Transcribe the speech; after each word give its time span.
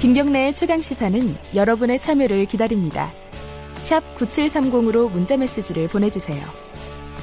김경래의 0.00 0.54
최강 0.54 0.80
시사는 0.80 1.36
여러분의 1.54 1.98
참여를 1.98 2.44
기다립니다. 2.44 3.12
샵 3.76 4.02
9730으로 4.16 5.10
문자 5.10 5.36
메시지를 5.36 5.88
보내주세요. 5.88 6.46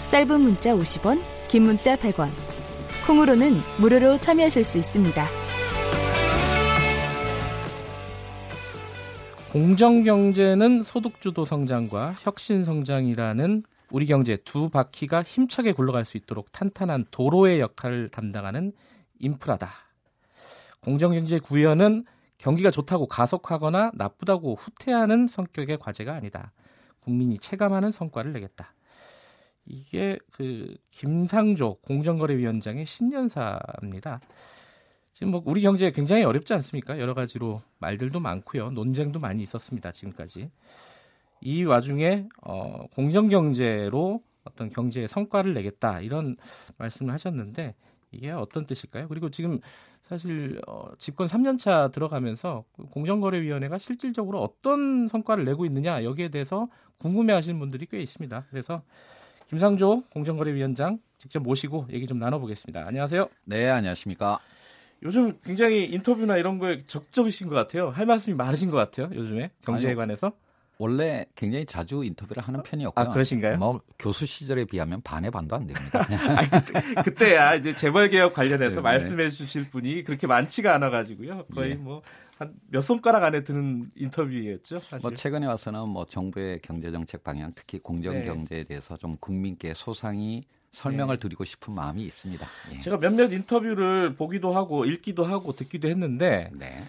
짧은 0.10 0.42
문자 0.42 0.73
50원, 0.73 1.21
긴 1.47 1.63
문자 1.63 1.96
100원. 1.96 2.29
콩으로는 3.05 3.62
무료로 3.79 4.20
참여하실 4.20 4.63
수 4.63 4.78
있습니다. 4.78 5.28
공정경제는 9.52 10.82
소득주도 10.82 11.46
성장과 11.46 12.16
혁신 12.22 12.64
성장이라는 12.64 13.64
우리 13.92 14.06
경제 14.06 14.38
두 14.38 14.70
바퀴가 14.70 15.24
힘차게 15.24 15.74
굴러갈 15.74 16.06
수 16.06 16.18
있도록 16.18 16.52
탄탄한 16.52 17.06
도로의 17.12 17.60
역할을 17.60 18.10
담당하는 18.10 18.72
인프라다. 19.20 19.72
공정경제 20.80 21.39
구현은 21.39 22.06
경기가 22.41 22.71
좋다고 22.71 23.05
가속하거나 23.05 23.91
나쁘다고 23.93 24.55
후퇴하는 24.55 25.27
성격의 25.27 25.77
과제가 25.77 26.13
아니다. 26.13 26.51
국민이 27.00 27.37
체감하는 27.37 27.91
성과를 27.91 28.33
내겠다. 28.33 28.73
이게 29.67 30.17
그 30.31 30.75
김상조 30.89 31.75
공정거래위원장의 31.83 32.88
신년사입니다. 32.88 34.22
지금 35.14 35.31
뭐 35.31 35.44
우리 35.45 35.61
경제 35.61 35.91
굉장히 35.91 36.23
어렵지 36.23 36.55
않습니까? 36.55 37.00
여러 37.00 37.14
가지로 37.14 37.61
말들도 37.77 38.19
많고요. 38.19 38.72
논쟁도 38.72 39.19
많이 39.19 39.44
있었습니다. 39.44 39.92
지금까지. 39.92 40.50
이 41.42 41.64
와중에 41.64 42.28
어, 42.42 42.88
공정 42.95 43.30
경제로 43.30 44.23
어떤 44.45 44.69
경제의 44.69 45.08
성과를 45.08 45.53
내겠다 45.53 46.02
이런 46.02 46.38
말씀을 46.78 47.14
하셨는데 47.14 47.75
이게 48.11 48.31
어떤 48.31 48.66
뜻일까요? 48.66 49.08
그리고 49.08 49.30
지금 49.30 49.59
사실 50.11 50.59
어, 50.67 50.89
집권 50.97 51.28
3년 51.28 51.58
차 51.58 51.88
들어가면서 51.88 52.66
공정거래위원회가 52.92 53.78
실질적으로 53.78 54.42
어떤 54.42 55.08
성과를 55.08 55.45
내고 55.45 55.64
있느냐 55.66 56.04
여기에 56.04 56.28
대해서 56.28 56.67
궁금해하시는 56.98 57.58
분들이 57.58 57.86
꽤 57.86 58.02
있습니다. 58.02 58.48
그래서 58.50 58.82
김상조 59.48 60.04
공정거래위원장 60.09 61.00
직접 61.17 61.42
모시고 61.42 61.88
얘기 61.94 62.08
좀 62.08 62.20
나눠보겠습니다. 62.20 62.86
안녕하세요. 62.86 63.30
네, 63.45 63.70
안녕하십니까. 63.70 64.39
요즘 65.02 65.39
굉장히 65.45 65.86
인터뷰나 65.86 66.36
이런 66.36 66.59
거에 66.59 66.80
적적이신 66.80 67.48
것 67.48 67.56
같아요. 67.56 67.88
할 67.89 68.06
말씀이 68.06 68.36
많으신 68.36 68.70
것 68.70 68.76
같아요. 68.76 69.09
요즘에 69.16 69.52
경제에 69.64 69.92
아니요, 69.92 69.98
관해서. 69.98 70.34
원래 70.82 71.28
굉장히 71.36 71.64
자주 71.64 72.04
인터뷰를 72.04 72.42
하는 72.42 72.64
편이었고요. 72.64 73.06
아, 73.06 73.08
그러신가요? 73.14 73.58
뭐 73.60 73.80
교수 74.00 74.26
시절에 74.26 74.66
비하면 74.66 75.00
반의 75.04 75.30
반도 75.30 75.56
안 75.56 75.68
됩니다. 75.68 76.00
아, 76.98 77.04
그때, 77.04 77.36
야 77.36 77.54
이제 77.54 77.76
재벌 77.76 78.10
개혁 78.10 78.34
관련해서 78.34 78.78
네, 78.78 78.82
말씀해 78.82 79.30
주실 79.30 79.70
분이 79.70 80.04
그렇게 80.04 80.26
많지가 80.26 80.73
않아 80.73 80.90
가지고요. 80.90 81.46
거의 81.54 81.72
예. 81.72 81.76
뭐한 81.76 82.56
몇 82.70 82.82
손가락 82.82 83.23
안에 83.23 83.44
드는 83.44 83.92
인터뷰였죠. 83.96 84.80
사실. 84.80 85.08
뭐 85.08 85.16
최근에 85.16 85.46
와서는 85.46 85.88
뭐 85.88 86.04
정부의 86.06 86.58
경제 86.64 86.90
정책 86.90 87.23
방향, 87.23 87.52
특히 87.54 87.78
공정 87.78 88.16
네. 88.16 88.26
경제에 88.26 88.64
대해서 88.64 88.98
좀 88.98 89.16
국민께 89.18 89.76
소상히 89.76 90.42
설명을 90.72 91.18
네. 91.18 91.22
드리고 91.22 91.45
싶은 91.45 91.76
마음이 91.76 92.02
있습니다. 92.06 92.44
예. 92.73 92.80
제가 92.80 92.98
몇몇 92.98 93.32
인터뷰를 93.32 94.16
보기도 94.16 94.56
하고 94.56 94.86
읽기도 94.86 95.26
하고 95.26 95.54
듣기도 95.54 95.90
했는데 95.90 96.50
네. 96.54 96.82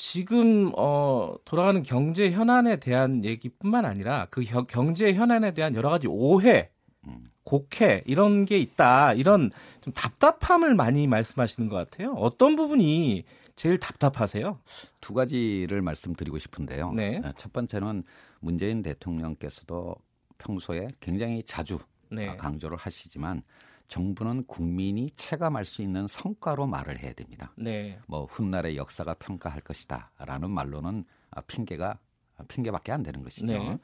지금 0.00 0.70
어, 0.76 1.34
돌아가는 1.44 1.82
경제 1.82 2.30
현안에 2.30 2.76
대한 2.76 3.24
얘기뿐만 3.24 3.84
아니라 3.84 4.28
그 4.30 4.44
겨, 4.44 4.62
경제 4.62 5.12
현안에 5.12 5.54
대한 5.54 5.74
여러 5.74 5.90
가지 5.90 6.06
오해, 6.06 6.70
음. 7.08 7.32
곡해 7.42 8.04
이런 8.06 8.44
게 8.44 8.58
있다. 8.58 9.14
이런 9.14 9.50
좀 9.80 9.92
답답함을 9.92 10.76
많이 10.76 11.08
말씀하시는 11.08 11.68
것 11.68 11.74
같아요. 11.74 12.12
어떤 12.12 12.54
부분이 12.54 13.24
제일 13.56 13.80
답답하세요? 13.80 14.60
두 15.00 15.14
가지를 15.14 15.82
말씀드리고 15.82 16.38
싶은데요. 16.38 16.92
네. 16.92 17.20
첫 17.36 17.52
번째는 17.52 18.04
문재인 18.38 18.82
대통령께서도 18.84 19.96
평소에 20.38 20.90
굉장히 21.00 21.42
자주 21.42 21.80
네. 22.08 22.36
강조를 22.36 22.76
하시지만 22.76 23.42
정부는 23.88 24.44
국민이 24.44 25.10
체감할 25.10 25.64
수 25.64 25.82
있는 25.82 26.06
성과로 26.06 26.66
말을 26.66 26.98
해야 26.98 27.12
됩니다. 27.14 27.52
네. 27.56 27.98
뭐 28.06 28.26
훗날의 28.26 28.76
역사가 28.76 29.14
평가할 29.14 29.60
것이다라는 29.62 30.50
말로는 30.50 31.04
핑계가 31.46 31.98
핑계밖에 32.46 32.92
안 32.92 33.02
되는 33.02 33.22
것이죠. 33.22 33.46
네. 33.46 33.78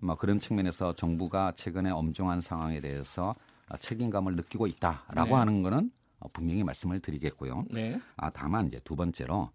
뭐 0.00 0.16
그런 0.16 0.40
측면에서 0.40 0.94
정부가 0.94 1.52
최근에 1.52 1.90
엄중한 1.90 2.40
상황에 2.40 2.80
대해서 2.80 3.34
책임감을 3.78 4.34
느끼고 4.34 4.66
있다라고 4.66 5.30
네. 5.30 5.34
하는 5.34 5.62
것은 5.62 5.92
분명히 6.32 6.64
말씀을 6.64 7.00
드리겠고요. 7.00 7.64
네. 7.70 8.00
아 8.16 8.30
다만 8.30 8.66
이제 8.66 8.80
두 8.82 8.96
번째로 8.96 9.50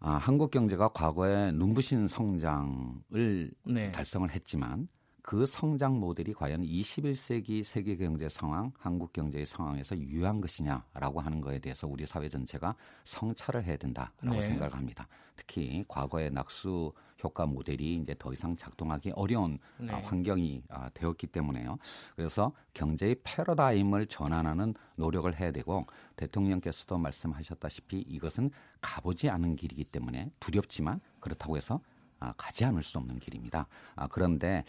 아, 0.00 0.12
한국 0.12 0.50
경제가 0.50 0.88
과거에 0.88 1.50
눈부신 1.52 2.08
성장을 2.08 3.50
네. 3.66 3.90
달성을 3.90 4.30
했지만 4.30 4.86
그 5.24 5.46
성장 5.46 5.98
모델이 6.00 6.34
과연 6.34 6.60
21세기 6.60 7.64
세계 7.64 7.96
경제 7.96 8.28
상황, 8.28 8.70
한국 8.78 9.10
경제의 9.14 9.46
상황에서 9.46 9.96
유효한 9.96 10.38
것이냐라고 10.38 11.18
하는 11.18 11.40
거에 11.40 11.58
대해서 11.58 11.86
우리 11.86 12.04
사회 12.04 12.28
전체가 12.28 12.74
성찰을 13.04 13.64
해야 13.64 13.78
된다라고 13.78 14.34
네. 14.34 14.42
생각을 14.42 14.74
합니다. 14.76 15.08
특히 15.34 15.82
과거의 15.88 16.30
낙수 16.30 16.92
효과 17.24 17.46
모델이 17.46 17.96
이제 18.02 18.14
더 18.18 18.34
이상 18.34 18.54
작동하기 18.54 19.12
어려운 19.12 19.58
네. 19.78 19.90
아, 19.94 19.96
환경이 19.96 20.62
아, 20.68 20.90
되었기 20.90 21.28
때문에요. 21.28 21.78
그래서 22.16 22.52
경제의 22.74 23.16
패러다임을 23.24 24.08
전환하는 24.08 24.74
노력을 24.96 25.34
해야 25.40 25.50
되고 25.52 25.86
대통령께서도 26.16 26.98
말씀하셨다시피 26.98 28.00
이것은 28.00 28.50
가보지 28.82 29.30
않은 29.30 29.56
길이기 29.56 29.84
때문에 29.84 30.30
두렵지만 30.38 31.00
그렇다고 31.20 31.56
해서 31.56 31.76
아, 31.76 31.93
가지 32.36 32.64
않을 32.64 32.82
수 32.82 32.98
없는 32.98 33.16
길입니다. 33.16 33.66
아, 33.96 34.06
그런데 34.08 34.64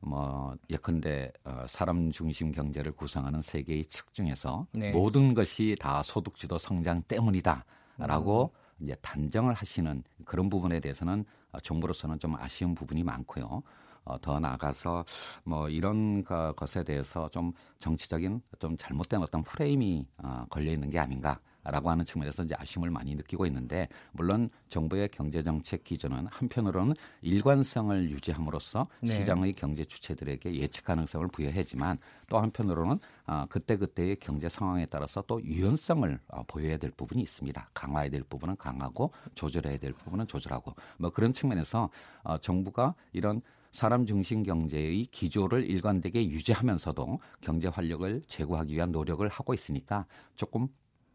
뭐 0.00 0.54
예컨대 0.70 1.32
어, 1.44 1.64
사람 1.66 2.10
중심 2.10 2.52
경제를 2.52 2.92
구성하는 2.92 3.40
세계의 3.40 3.86
측 3.86 4.12
중에서 4.12 4.66
네. 4.72 4.92
모든 4.92 5.34
것이 5.34 5.76
다 5.80 6.02
소득주도 6.02 6.58
성장 6.58 7.02
때문이다라고 7.02 8.52
음. 8.54 8.84
이제 8.84 8.94
단정을 9.02 9.54
하시는 9.54 10.02
그런 10.24 10.48
부분에 10.48 10.80
대해서는 10.80 11.24
어, 11.52 11.60
정부로서는 11.60 12.18
좀 12.18 12.36
아쉬운 12.36 12.74
부분이 12.74 13.02
많고요. 13.02 13.62
어, 14.04 14.18
더 14.20 14.40
나아가서 14.40 15.04
뭐 15.44 15.68
이런 15.68 16.24
것에 16.24 16.82
대해서 16.82 17.28
좀 17.28 17.52
정치적인 17.78 18.40
좀 18.58 18.76
잘못된 18.76 19.22
어떤 19.22 19.42
프레임이 19.42 20.06
어, 20.18 20.46
걸려 20.48 20.72
있는 20.72 20.88
게 20.88 20.98
아닌가 20.98 21.38
라고 21.70 21.90
하는 21.90 22.04
측면에서 22.04 22.44
이제 22.44 22.54
아쉬움을 22.58 22.90
많이 22.90 23.14
느끼고 23.14 23.46
있는데 23.46 23.88
물론 24.12 24.50
정부의 24.68 25.08
경제 25.10 25.42
정책 25.42 25.84
기준은 25.84 26.26
한편으로는 26.26 26.94
일관성을 27.22 28.10
유지함으로써 28.10 28.88
네. 29.00 29.14
시장의 29.14 29.52
경제 29.52 29.84
주체들에게 29.84 30.54
예측 30.54 30.84
가능성을 30.84 31.28
부여하지만 31.28 31.98
또 32.28 32.38
한편으로는 32.38 32.98
어, 33.26 33.44
그때 33.48 33.76
그때의 33.76 34.16
경제 34.16 34.48
상황에 34.48 34.86
따라서 34.86 35.22
또 35.26 35.42
유연성을 35.42 36.18
어, 36.28 36.42
보여야 36.46 36.76
될 36.78 36.90
부분이 36.90 37.22
있습니다. 37.22 37.70
강화해야 37.74 38.10
될 38.10 38.22
부분은 38.22 38.56
강하고 38.56 39.12
조절해야 39.34 39.78
될 39.78 39.92
부분은 39.92 40.26
조절하고 40.26 40.74
뭐 40.98 41.10
그런 41.10 41.32
측면에서 41.32 41.90
어, 42.22 42.38
정부가 42.38 42.94
이런 43.12 43.42
사람 43.70 44.06
중심 44.06 44.42
경제의 44.42 45.06
기조를 45.06 45.68
일관되게 45.68 46.28
유지하면서도 46.28 47.20
경제 47.40 47.68
활력을 47.68 48.22
제고하기 48.26 48.74
위한 48.74 48.92
노력을 48.92 49.26
하고 49.28 49.54
있으니까 49.54 50.06
조금 50.36 50.68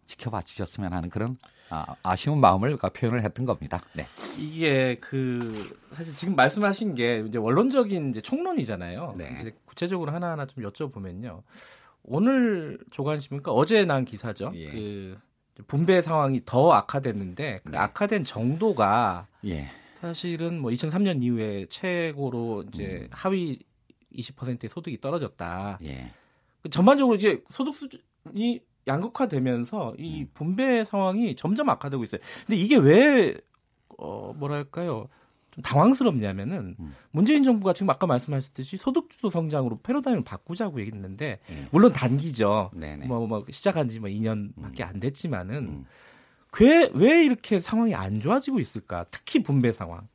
지켜봐 0.05 0.41
주셨으면 0.41 0.93
하는 0.93 1.09
그런 1.09 1.37
아, 1.69 2.15
쉬운 2.15 2.39
마음을 2.39 2.77
표현을 2.77 3.23
했던 3.23 3.45
겁니다. 3.45 3.81
네. 3.93 4.05
이게 4.37 4.97
그 4.99 5.75
사실 5.93 6.15
지금 6.15 6.35
말씀하신 6.35 6.95
게 6.95 7.23
이제 7.27 7.37
원론적인 7.37 8.09
이제 8.09 8.21
총론이잖아요. 8.21 9.15
네. 9.17 9.53
구체적으로 9.65 10.11
하나하나 10.11 10.45
좀 10.45 10.63
여쭤보면요. 10.63 11.41
오늘 12.03 12.79
조간신문가 12.91 13.51
어제 13.51 13.85
난 13.85 14.05
기사죠. 14.05 14.51
예. 14.55 14.71
그 14.71 15.17
분배 15.67 16.01
상황이 16.01 16.41
더 16.45 16.71
악화됐는데 16.73 17.59
그 17.63 17.71
네. 17.71 17.77
악화된 17.77 18.25
정도가 18.25 19.27
예. 19.45 19.69
사실은 20.01 20.59
뭐 20.59 20.71
2003년 20.71 21.23
이후에 21.23 21.67
최고로 21.69 22.65
이제 22.73 23.03
음. 23.03 23.07
하위 23.11 23.59
20%의 24.13 24.69
소득이 24.69 24.99
떨어졌다. 24.99 25.79
예. 25.83 26.11
그 26.61 26.69
전반적으로 26.69 27.15
이제 27.15 27.41
소득 27.49 27.73
수준이 27.73 28.61
양극화되면서 28.87 29.95
이 29.97 30.21
음. 30.23 30.29
분배 30.33 30.83
상황이 30.83 31.35
점점 31.35 31.69
악화되고 31.69 32.03
있어요. 32.03 32.21
근데 32.45 32.55
이게 32.59 32.75
왜 32.77 33.35
어, 33.97 34.33
뭐랄까요? 34.35 35.07
좀 35.51 35.61
당황스럽냐면은 35.61 36.75
음. 36.79 36.95
문재인 37.11 37.43
정부가 37.43 37.73
지금 37.73 37.89
아까 37.91 38.07
말씀하셨듯이 38.07 38.77
소득주도 38.77 39.29
성장으로 39.29 39.79
패러다임을 39.83 40.23
바꾸자고 40.23 40.79
얘기했는데 40.81 41.39
음. 41.49 41.67
물론 41.71 41.93
단기죠. 41.93 42.71
네네. 42.73 43.05
뭐, 43.05 43.27
뭐 43.27 43.45
시작한 43.51 43.87
지 43.87 43.99
뭐 43.99 44.09
2년밖에 44.09 44.79
음. 44.81 44.85
안 44.85 44.99
됐지만은 44.99 45.55
음. 45.55 45.85
왜, 46.59 46.89
왜 46.93 47.23
이렇게 47.23 47.59
상황이 47.59 47.95
안 47.95 48.19
좋아지고 48.19 48.59
있을까? 48.59 49.05
특히 49.11 49.41
분배 49.41 49.71
상황. 49.71 50.07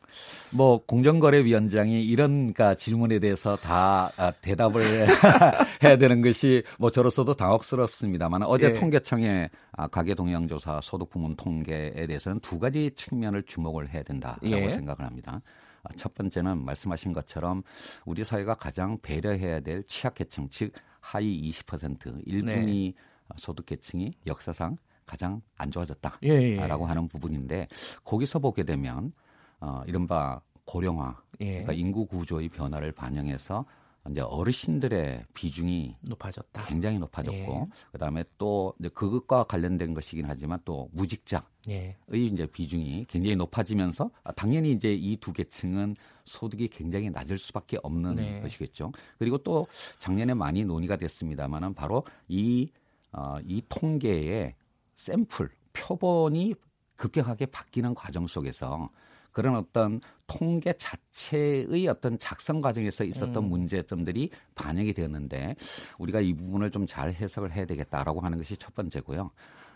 뭐 0.54 0.78
공정거래위원장이 0.84 2.04
이런 2.04 2.52
그 2.52 2.76
질문에 2.76 3.18
대해서 3.18 3.56
다 3.56 4.10
아, 4.16 4.30
대답을 4.30 4.82
해야 5.82 5.98
되는 5.98 6.22
것이 6.22 6.62
뭐 6.78 6.90
저로서도 6.90 7.34
당혹스럽습니다만 7.34 8.42
어제 8.44 8.68
예. 8.68 8.72
통계청의 8.72 9.50
아, 9.72 9.86
가계 9.88 10.14
동향조사 10.14 10.80
소득 10.82 11.10
부문 11.10 11.36
통계에 11.36 12.06
대해서는 12.06 12.40
두 12.40 12.58
가지 12.58 12.90
측면을 12.92 13.42
주목을 13.44 13.90
해야 13.90 14.02
된다라고 14.02 14.46
예. 14.46 14.68
생각을 14.68 15.04
합니다. 15.04 15.40
아, 15.82 15.88
첫 15.96 16.14
번째는 16.14 16.64
말씀하신 16.64 17.12
것처럼 17.12 17.62
우리 18.04 18.24
사회가 18.24 18.54
가장 18.54 18.98
배려해야 19.00 19.60
될 19.60 19.84
취약계층 19.84 20.48
즉 20.50 20.72
하위 21.00 21.50
20% 21.50 22.22
일분위 22.26 22.94
네. 22.96 23.34
소득계층이 23.36 24.14
역사상 24.26 24.76
가장 25.06 25.40
안 25.56 25.70
좋아졌다라고 25.70 26.18
예, 26.24 26.56
예. 26.56 26.58
하는 26.58 27.08
부분인데 27.08 27.68
거기서 28.04 28.38
보게 28.38 28.62
되면 28.62 29.12
어, 29.60 29.82
이른바 29.86 30.40
고령화, 30.64 31.16
예. 31.40 31.46
그러니까 31.46 31.72
인구 31.72 32.06
구조의 32.06 32.48
변화를 32.50 32.92
반영해서 32.92 33.64
이제 34.10 34.20
어르신들의 34.22 35.24
비중이 35.34 35.96
높아졌다. 36.00 36.64
굉장히 36.66 36.98
높아졌고 36.98 37.36
예. 37.36 37.66
그다음에 37.92 38.24
또 38.38 38.72
이제 38.78 38.88
그것과 38.88 39.44
관련된 39.44 39.92
것이긴 39.92 40.24
하지만 40.26 40.60
또 40.64 40.88
무직자의 40.92 41.42
예. 41.68 41.96
이제 42.14 42.46
비중이 42.46 43.04
굉장히 43.06 43.36
높아지면서 43.36 44.10
아, 44.24 44.32
당연히 44.32 44.70
이제 44.72 44.94
이 44.94 45.16
두 45.16 45.32
계층은 45.32 45.96
소득이 46.24 46.68
굉장히 46.68 47.10
낮을 47.10 47.38
수밖에 47.38 47.78
없는 47.82 48.14
네. 48.14 48.40
것이겠죠. 48.40 48.92
그리고 49.18 49.38
또 49.38 49.66
작년에 49.98 50.32
많이 50.34 50.64
논의가 50.64 50.96
됐습니다만은 50.96 51.74
바로 51.74 52.04
이 52.28 52.70
어, 53.12 53.36
이 53.44 53.62
통계의 53.68 54.54
샘플 54.96 55.50
표본이 55.72 56.54
급격하게 56.96 57.46
바뀌는 57.46 57.94
과정 57.94 58.26
속에서 58.26 58.88
그런 59.32 59.56
어떤 59.56 60.00
통계 60.26 60.72
자체의 60.72 61.86
어떤 61.88 62.18
작성 62.18 62.60
과정에서 62.60 63.04
있었던 63.04 63.36
음. 63.36 63.48
문제점들이 63.48 64.30
반영이 64.54 64.92
되었는데 64.92 65.54
우리가 65.98 66.20
이 66.20 66.32
부분을 66.34 66.70
좀 66.70 66.86
잘 66.88 67.12
해석을 67.12 67.52
해야 67.52 67.66
되겠다라고 67.66 68.20
하는 68.20 68.38
것이 68.38 68.56
첫 68.56 68.74
번째고요. 68.74 69.30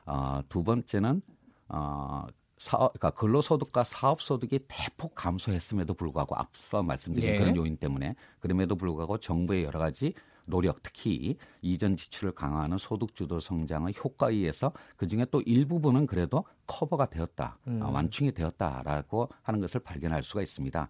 어, 0.07 0.41
두 0.49 0.65
번째는 0.65 1.21
어, 1.69 2.27
사업, 2.57 2.93
그러니까 2.93 3.11
근로소득과 3.11 3.85
사업소득이 3.85 4.61
대폭 4.69 5.15
감소했음에도 5.15 5.95
불구하고 5.95 6.37
앞서 6.37 6.83
말씀드린 6.83 7.35
예. 7.35 7.39
그런 7.39 7.57
요인 7.57 7.77
때문에 7.77 8.15
그럼에도 8.41 8.77
불구하고 8.77 9.19
정부의 9.19 9.65
여러 9.65 9.79
가지 9.79 10.15
노력, 10.45 10.83
특히 10.83 11.37
이전 11.61 11.97
지출을 11.97 12.33
강화하는 12.33 12.79
소득주도 12.79 13.41
성장의 13.41 13.95
효과에 14.03 14.35
의해서 14.35 14.73
그중에 14.97 15.27
또 15.31 15.41
일부분은 15.43 16.07
그래도 16.07 16.45
커버가 16.67 17.07
되었다, 17.07 17.59
음. 17.67 17.83
어, 17.83 17.91
완충이 17.91 18.33
되었다라고 18.33 19.29
하는 19.43 19.61
것을 19.61 19.81
발견할 19.81 20.23
수가 20.23 20.43
있습니다. 20.43 20.89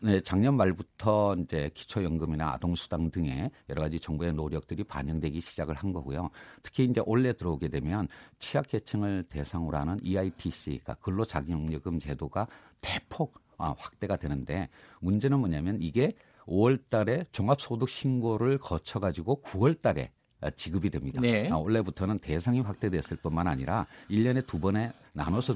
네, 0.00 0.20
작년 0.20 0.56
말부터 0.56 1.36
이제 1.36 1.70
기초연금이나 1.72 2.52
아동수당 2.52 3.10
등의 3.10 3.50
여러 3.70 3.82
가지 3.82 3.98
정부의 3.98 4.34
노력들이 4.34 4.84
반영되기 4.84 5.40
시작을 5.40 5.74
한 5.74 5.92
거고요. 5.92 6.28
특히 6.62 6.84
이제 6.84 7.00
올해 7.06 7.32
들어오게 7.32 7.68
되면 7.68 8.06
취약계층을 8.38 9.24
대상으로 9.24 9.76
하는 9.78 9.98
EITC, 10.02 10.80
그러니까 10.82 10.94
근로자격요금 10.96 11.98
제도가 11.98 12.46
대폭 12.82 13.40
아, 13.58 13.74
확대가 13.78 14.16
되는데 14.16 14.68
문제는 15.00 15.38
뭐냐면 15.40 15.78
이게 15.80 16.12
5월 16.46 16.80
달에 16.88 17.24
종합소득 17.32 17.88
신고를 17.88 18.58
거쳐 18.58 18.98
가지고 19.00 19.42
9월 19.42 19.80
달에 19.80 20.10
지급이 20.54 20.90
됩니다. 20.90 21.20
네. 21.20 21.50
아, 21.50 21.56
원래부터는 21.56 22.18
대상이 22.18 22.60
확대됐을 22.60 23.16
뿐만 23.16 23.46
아니라 23.46 23.86
1년에 24.10 24.46
두 24.46 24.60
번에 24.60 24.92
나눠서 25.12 25.54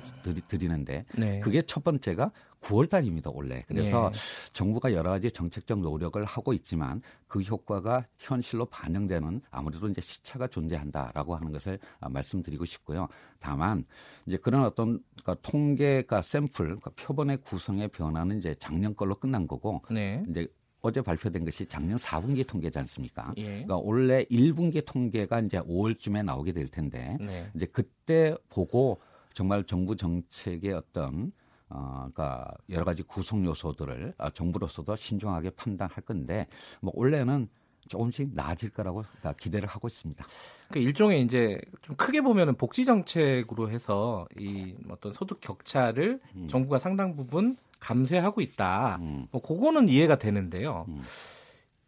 드리, 0.48 0.68
는데 0.68 1.04
네. 1.16 1.38
그게 1.40 1.62
첫 1.62 1.84
번째가 1.84 2.32
9월 2.62 2.88
달입니다, 2.88 3.30
원래. 3.32 3.62
그래서 3.68 4.10
네. 4.12 4.50
정부가 4.52 4.92
여러 4.92 5.10
가지 5.10 5.30
정책적 5.30 5.80
노력을 5.80 6.22
하고 6.24 6.52
있지만 6.54 7.02
그 7.26 7.40
효과가 7.40 8.06
현실로 8.18 8.66
반영되는 8.66 9.42
아무래도 9.50 9.88
이제 9.88 10.00
시차가 10.00 10.46
존재한다라고 10.46 11.36
하는 11.36 11.52
것을 11.52 11.78
아, 12.00 12.08
말씀드리고 12.08 12.64
싶고요. 12.64 13.08
다만 13.38 13.84
이제 14.26 14.36
그런 14.36 14.64
어떤 14.64 15.02
그러니까 15.22 15.36
통계가 15.42 16.22
샘플, 16.22 16.64
그러니까 16.64 16.90
표본의 16.96 17.38
구성의 17.38 17.88
변화는 17.88 18.38
이제 18.38 18.54
작년 18.58 18.94
걸로 18.94 19.14
끝난 19.14 19.46
거고 19.46 19.82
네. 19.90 20.22
이제 20.28 20.46
어제 20.82 21.02
발표된 21.02 21.44
것이 21.44 21.66
작년 21.66 21.96
4분기 21.96 22.46
통계지 22.46 22.78
않습니까? 22.78 23.32
예. 23.36 23.44
그러니까 23.44 23.76
올해 23.76 24.24
1분기 24.24 24.84
통계가 24.84 25.40
이제 25.40 25.58
5월쯤에 25.60 26.24
나오게 26.24 26.52
될 26.52 26.68
텐데 26.68 27.16
네. 27.20 27.50
이제 27.54 27.66
그때 27.66 28.34
보고 28.48 29.00
정말 29.34 29.64
정부 29.64 29.94
정책의 29.96 30.72
어떤 30.72 31.32
어, 31.68 32.08
그러니까 32.12 32.52
여러 32.68 32.84
가지 32.84 33.02
구성 33.02 33.44
요소들을 33.44 34.14
어, 34.18 34.30
정부로서도 34.30 34.96
신중하게 34.96 35.50
판단할 35.50 36.02
건데 36.04 36.46
뭐 36.80 36.92
올해는 36.96 37.48
조금씩 37.88 38.34
나아질 38.34 38.70
거라고 38.70 39.04
기대를 39.36 39.68
하고 39.68 39.88
있습니다. 39.88 40.24
그 40.70 40.78
일종의 40.78 41.22
이제 41.22 41.60
좀 41.82 41.96
크게 41.96 42.20
보면은 42.20 42.54
복지 42.54 42.84
정책으로 42.84 43.70
해서 43.70 44.26
이 44.38 44.74
어떤 44.88 45.12
소득 45.12 45.40
격차를 45.40 46.20
음. 46.36 46.48
정부가 46.48 46.78
상당 46.78 47.16
부분 47.16 47.56
감쇄하고 47.80 48.40
있다. 48.40 48.98
음. 49.00 49.26
뭐 49.30 49.40
그거는 49.42 49.88
이해가 49.88 50.16
되는데요. 50.16 50.86
음. 50.88 51.00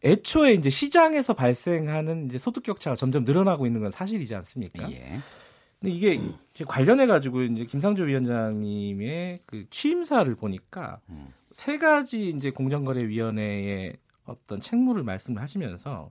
애초에 0.05 0.55
이제 0.55 0.69
시장에서 0.69 1.35
발생하는 1.35 2.27
이제 2.27 2.39
소득 2.39 2.65
격차가 2.65 2.97
점점 2.97 3.25
늘어나고 3.25 3.67
있는 3.67 3.81
건 3.83 3.91
사실이지 3.91 4.35
않습니까? 4.35 4.91
예. 4.91 5.19
근데 5.79 5.95
이게 5.95 6.19
관련해 6.67 7.07
가지고 7.07 7.43
이제 7.43 7.65
김상조 7.65 8.05
위원장님의 8.05 9.39
그 9.47 9.67
취임사를 9.71 10.33
보니까 10.37 11.01
음. 11.09 11.29
세 11.53 11.79
가지 11.79 12.31
이제 12.31 12.51
공정거래위원회의 12.51 13.97
어떤 14.25 14.61
책무를 14.61 15.03
말씀을 15.03 15.43
하시면서 15.43 16.11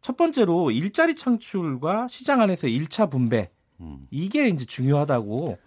첫 0.00 0.16
번째로 0.16 0.70
일자리 0.70 1.16
창출과 1.16 2.06
시장 2.08 2.40
안에서 2.40 2.68
일차 2.68 3.06
분배 3.06 3.50
음. 3.80 4.06
이게 4.10 4.48
이제 4.48 4.64
중요하다고 4.64 5.58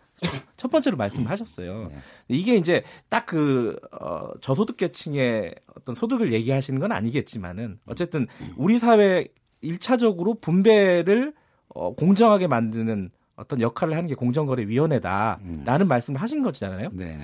첫 0.57 0.69
번째로 0.69 0.97
말씀하셨어요. 0.97 1.89
네. 1.89 1.97
이게 2.27 2.55
이제 2.55 2.83
딱 3.07 3.29
그 3.29 3.75
어, 3.91 4.31
저소득 4.41 4.77
계층의 4.77 5.53
어떤 5.75 5.93
소득을 5.93 6.33
얘기하시는 6.33 6.79
건 6.79 6.91
아니겠지만은 6.91 7.77
어쨌든 7.85 8.25
우리 8.57 8.79
사회 8.79 9.27
일차적으로 9.61 10.33
분배를 10.33 11.31
어, 11.67 11.93
공정하게 11.93 12.47
만드는 12.47 13.11
어떤 13.35 13.61
역할을 13.61 13.95
하는 13.95 14.07
게 14.07 14.15
공정거래위원회다라는 14.15 15.81
음. 15.81 15.87
말씀을 15.87 16.19
하신 16.19 16.41
거잖아요. 16.41 16.89
네. 16.93 17.19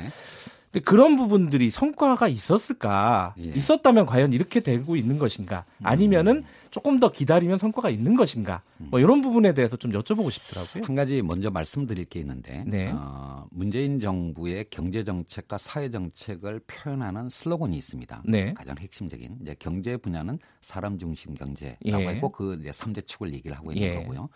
근데 0.75 0.83
그런 0.83 1.15
부분들이 1.15 1.69
성과가 1.69 2.27
있었을까? 2.27 3.33
예. 3.39 3.43
있었다면 3.43 4.05
과연 4.05 4.33
이렇게 4.33 4.59
되고 4.59 4.97
있는 4.97 5.17
것인가? 5.17 5.63
아니면은 5.81 6.43
조금 6.69 6.99
더 6.99 7.13
기다리면 7.13 7.57
성과가 7.57 7.89
있는 7.89 8.17
것인가? 8.17 8.61
뭐 8.77 8.99
이런 8.99 9.21
부분에 9.21 9.53
대해서 9.53 9.77
좀 9.77 9.93
여쭤보고 9.93 10.29
싶더라고요. 10.31 10.83
한 10.83 10.95
가지 10.95 11.21
먼저 11.21 11.49
말씀드릴 11.49 12.03
게 12.03 12.19
있는데 12.19 12.65
네. 12.67 12.91
어, 12.93 13.47
문재인 13.51 14.01
정부의 14.01 14.65
경제 14.69 15.05
정책과 15.05 15.57
사회 15.57 15.89
정책을 15.89 16.59
표현하는 16.67 17.29
슬로건이 17.29 17.77
있습니다. 17.77 18.23
네. 18.25 18.53
가장 18.53 18.75
핵심적인 18.77 19.37
이제 19.43 19.55
경제 19.57 19.95
분야는 19.95 20.39
사람 20.59 20.97
중심 20.97 21.35
경제라고 21.35 21.79
예. 21.85 22.07
했고 22.07 22.33
그 22.33 22.57
이제 22.59 22.71
3대 22.71 23.07
축을 23.07 23.33
얘기를 23.33 23.55
하고 23.55 23.71
있는 23.71 23.87
예. 23.87 23.95
거고요. 23.95 24.27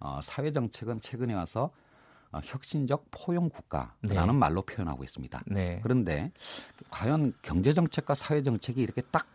어, 0.00 0.20
사회 0.22 0.52
정책은 0.52 1.00
최근에 1.00 1.34
와서 1.34 1.64
어, 1.64 1.70
혁신적 2.42 3.06
포용 3.10 3.48
국가라는 3.48 4.26
네. 4.26 4.32
말로 4.32 4.62
표현하고 4.62 5.04
있습니다. 5.04 5.42
네. 5.46 5.80
그런데 5.82 6.32
과연 6.90 7.34
경제 7.42 7.72
정책과 7.72 8.14
사회 8.14 8.42
정책이 8.42 8.80
이렇게 8.80 9.02
딱 9.10 9.26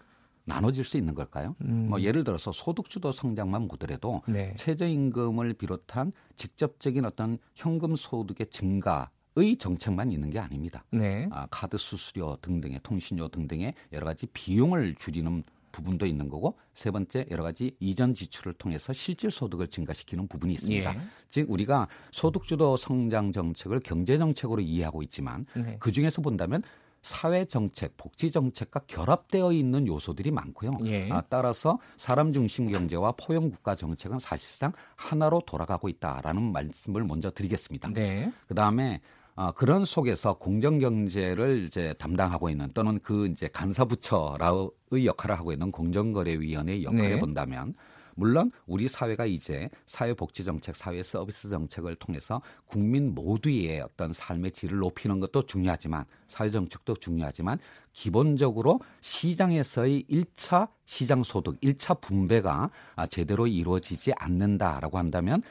나눠질 0.45 0.85
수 0.85 0.97
있는 0.97 1.13
걸까요? 1.13 1.55
음. 1.61 1.87
뭐 1.89 2.01
예를 2.01 2.23
들어서 2.23 2.51
소득주도 2.51 3.11
성장만 3.11 3.67
보더라도 3.67 4.23
네. 4.27 4.53
최저임금을 4.55 5.53
비롯한 5.53 6.13
직접적인 6.37 7.05
어떤 7.05 7.37
현금 7.55 7.95
소득의 7.95 8.47
증가 8.49 9.09
의 9.39 9.55
정책만 9.55 10.11
있는 10.11 10.31
게 10.31 10.39
아닙니다. 10.39 10.83
네. 10.89 11.27
아, 11.31 11.45
카드 11.51 11.77
수수료 11.77 12.37
등등의 12.41 12.79
통신료 12.81 13.27
등등의 13.27 13.75
여러 13.93 14.03
가지 14.03 14.25
비용을 14.25 14.95
줄이는 14.95 15.43
부분도 15.71 16.05
있는 16.05 16.29
거고 16.29 16.57
세 16.73 16.91
번째 16.91 17.25
여러 17.31 17.43
가지 17.43 17.75
이전 17.79 18.13
지출을 18.13 18.53
통해서 18.53 18.93
실질 18.93 19.31
소득을 19.31 19.67
증가시키는 19.67 20.27
부분이 20.27 20.53
있습니다. 20.53 20.95
예. 20.95 20.99
즉 21.29 21.49
우리가 21.49 21.87
소득주도 22.11 22.77
성장 22.77 23.31
정책을 23.31 23.81
경제 23.81 24.17
정책으로 24.17 24.61
이해하고 24.61 25.03
있지만 25.03 25.45
네. 25.55 25.77
그 25.79 25.91
중에서 25.91 26.21
본다면 26.21 26.61
사회 27.01 27.45
정책, 27.45 27.95
복지 27.95 28.31
정책과 28.31 28.81
결합되어 28.87 29.53
있는 29.53 29.87
요소들이 29.87 30.31
많고요. 30.31 30.77
예. 30.85 31.09
아, 31.09 31.21
따라서 31.29 31.79
사람 31.95 32.33
중심 32.33 32.67
경제와 32.67 33.13
포용 33.13 33.49
국가 33.49 33.75
정책은 33.75 34.19
사실상 34.19 34.73
하나로 34.95 35.41
돌아가고 35.45 35.87
있다라는 35.87 36.51
말씀을 36.51 37.05
먼저 37.05 37.31
드리겠습니다. 37.31 37.91
네. 37.91 38.31
그 38.47 38.55
다음에 38.55 38.99
어, 39.37 39.51
그런 39.51 39.85
속에서 39.85 40.33
공정 40.33 40.79
경제를 40.79 41.63
이제 41.67 41.93
담당하고 41.99 42.49
있는 42.49 42.71
또는 42.73 42.99
그 43.03 43.27
이제 43.27 43.47
간사부처의 43.47 45.05
역할을 45.05 45.37
하고 45.37 45.53
있는 45.53 45.69
공정거래위원회의 45.71 46.83
역할을 46.83 47.09
네. 47.11 47.19
본다면 47.19 47.75
물론 48.15 48.51
우리 48.65 48.87
사회가 48.87 49.27
이제 49.27 49.69
사회복지 49.85 50.43
정책, 50.43 50.75
사회 50.75 51.03
서비스 51.03 51.49
정책을 51.49 51.97
통해서 51.97 52.41
국민 52.65 53.13
모두의 53.13 53.81
어떤 53.81 54.11
삶의 54.11 54.53
질을 54.53 54.79
높이는 54.79 55.19
것도 55.19 55.45
중요하지만 55.45 56.05
사회 56.25 56.49
정책도 56.49 56.95
중요하지만 56.95 57.59
기본적으로 57.93 58.79
시장에서의 59.01 60.05
1차 60.09 60.67
시장 60.85 61.21
소득, 61.21 61.61
1차 61.61 62.01
분배가 62.01 62.71
제대로 63.11 63.45
이루어지지 63.45 64.13
않는다라고 64.17 64.97
한다면 64.97 65.43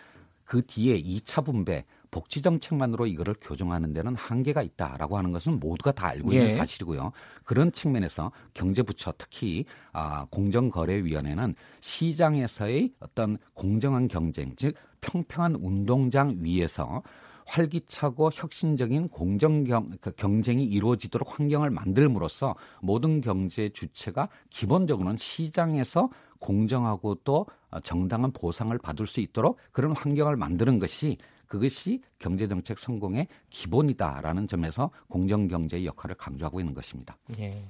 그 0.45 0.63
뒤에 0.67 1.01
2차 1.01 1.45
분배, 1.45 1.85
복지 2.11 2.43
정책만으로 2.43 3.07
이거를 3.07 3.35
교정하는 3.41 3.93
데는 3.93 4.15
한계가 4.15 4.63
있다라고 4.63 5.19
하는 5.19 5.33
것은 5.33 5.61
모두가 5.61 5.93
다 5.93 6.09
알고 6.09 6.33
있는 6.33 6.47
예. 6.47 6.51
사실이고요. 6.51 7.13
그런 7.45 7.73
측면에서 7.73 8.33
경제부처 8.55 9.15
특히 9.19 9.65
아, 9.93 10.27
공정거래위원회는 10.31 11.55
시장에서의 11.81 12.93
어떤 13.01 13.39
공정한 13.55 14.09
경쟁, 14.09 14.55
즉 14.57 14.75
평평한 15.01 15.57
운동장 15.57 16.37
위에서 16.41 17.03
활기차고 17.47 18.31
혁신적인 18.35 19.09
공정 19.09 19.65
경, 19.65 19.91
그 20.01 20.11
경쟁이 20.13 20.65
이루어지도록 20.65 21.39
환경을 21.39 21.71
만들므로써 21.71 22.57
모든 22.83 23.21
경제 23.21 23.69
주체가 23.69 24.29
기본적으로는 24.51 25.17
시장에서 25.17 26.11
공정하고 26.39 27.17
또 27.25 27.47
정당한 27.83 28.33
보상을 28.33 28.77
받을 28.79 29.07
수 29.07 29.21
있도록 29.21 29.59
그런 29.73 29.93
환경을 29.93 30.37
만드는 30.37 30.79
것이 30.79 31.17
그것이 31.47 32.03
경제정책 32.19 32.79
성공의 32.79 33.29
기본이다라는 33.51 34.49
점에서 34.49 34.91
공정경제의 35.09 35.87
역할을 35.87 36.17
강조하고 36.17 36.61
있는 36.61 36.75
것입니다. 36.75 37.17
예. 37.39 37.63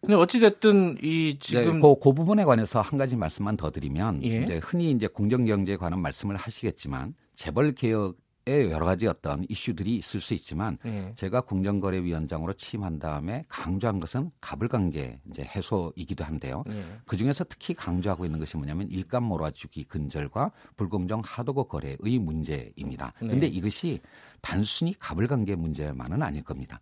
근데 0.00 0.14
어찌됐든 0.14 0.98
이 1.02 1.38
지금 1.40 1.74
네, 1.74 1.80
그, 1.80 1.94
그 1.98 2.12
부분에 2.12 2.44
관해서 2.44 2.80
한 2.80 2.98
가지 2.98 3.16
말씀만 3.16 3.56
더 3.56 3.70
드리면 3.70 4.24
예. 4.24 4.42
이제 4.42 4.60
흔히 4.62 4.90
이제 4.90 5.06
공정경제에 5.06 5.76
관한 5.76 6.00
말씀을 6.00 6.36
하시겠지만 6.36 7.14
재벌 7.34 7.72
개혁 7.72 8.16
여러 8.46 8.86
가지 8.86 9.06
어떤 9.06 9.44
이슈들이 9.48 9.96
있을 9.96 10.20
수 10.20 10.34
있지만 10.34 10.78
예. 10.84 11.12
제가 11.14 11.42
공정거래위원장으로 11.42 12.52
취임한 12.54 12.98
다음에 12.98 13.44
강조한 13.48 14.00
것은 14.00 14.30
가불관계 14.40 15.20
이제 15.30 15.42
해소이기도 15.42 16.24
한데요. 16.24 16.64
예. 16.72 16.84
그 17.06 17.16
중에서 17.16 17.44
특히 17.44 17.74
강조하고 17.74 18.24
있는 18.24 18.38
것이 18.38 18.56
뭐냐면 18.56 18.88
일감 18.88 19.24
몰아주기 19.24 19.84
근절과 19.84 20.50
불공정 20.76 21.22
하도급 21.24 21.68
거래의 21.68 22.18
문제입니다. 22.18 23.12
그런데 23.18 23.40
네. 23.40 23.46
이것이 23.48 24.00
단순히 24.40 24.94
가불관계 24.98 25.54
문제만은 25.54 26.22
아닐 26.22 26.42
겁니다. 26.42 26.80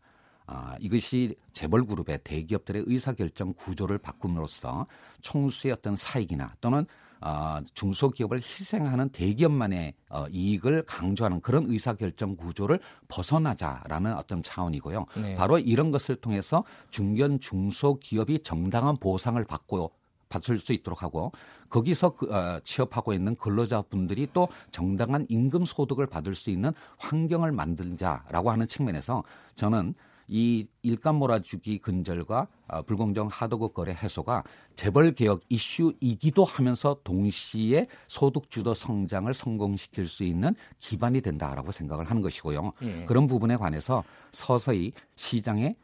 아, 0.50 0.74
이것이 0.80 1.36
재벌 1.52 1.84
그룹의 1.84 2.20
대기업들의 2.24 2.84
의사결정 2.86 3.52
구조를 3.52 3.98
바꿈으로써 3.98 4.86
총수의 5.20 5.74
어떤 5.74 5.94
사익이나 5.94 6.54
또는 6.62 6.86
어, 7.20 7.60
중소기업을 7.74 8.38
희생하는 8.38 9.10
대기업만의 9.10 9.92
어, 10.08 10.26
이익을 10.30 10.84
강조하는 10.86 11.42
그런 11.42 11.66
의사결정 11.66 12.36
구조를 12.36 12.80
벗어나자라는 13.08 14.14
어떤 14.14 14.42
차원이고요. 14.42 15.04
네. 15.20 15.34
바로 15.34 15.58
이런 15.58 15.90
것을 15.90 16.16
통해서 16.16 16.64
중견 16.90 17.40
중소기업이 17.40 18.38
정당한 18.38 18.96
보상을 18.96 19.44
받고 19.44 19.92
받을 20.30 20.58
수 20.58 20.72
있도록 20.72 21.02
하고 21.02 21.32
거기서 21.68 22.16
그, 22.16 22.32
어, 22.32 22.60
취업하고 22.64 23.12
있는 23.12 23.34
근로자분들이 23.36 24.28
또 24.32 24.48
정당한 24.70 25.26
임금 25.28 25.66
소득을 25.66 26.06
받을 26.06 26.34
수 26.34 26.48
있는 26.48 26.72
환경을 26.96 27.52
만들자라고 27.52 28.50
하는 28.50 28.66
측면에서 28.66 29.24
저는 29.54 29.94
이 30.28 30.66
일감 30.82 31.16
몰아주기 31.16 31.78
근절과 31.78 32.46
어, 32.68 32.82
불공정 32.82 33.28
하도급 33.28 33.74
거래 33.74 33.92
해소가 33.92 34.44
재벌 34.74 35.12
개혁 35.12 35.40
이슈이기도 35.48 36.44
하면서 36.44 36.98
동시에 37.02 37.86
소득 38.06 38.50
주도 38.50 38.74
성장을 38.74 39.32
성공시킬 39.32 40.06
수 40.06 40.24
있는 40.24 40.54
기반이 40.78 41.20
된다라고 41.20 41.72
생각을 41.72 42.04
하는 42.08 42.22
것이고요. 42.22 42.72
예. 42.82 43.04
그런 43.06 43.26
부분에 43.26 43.56
관해서 43.56 44.04
서서히 44.32 44.92
시장에 45.16 45.76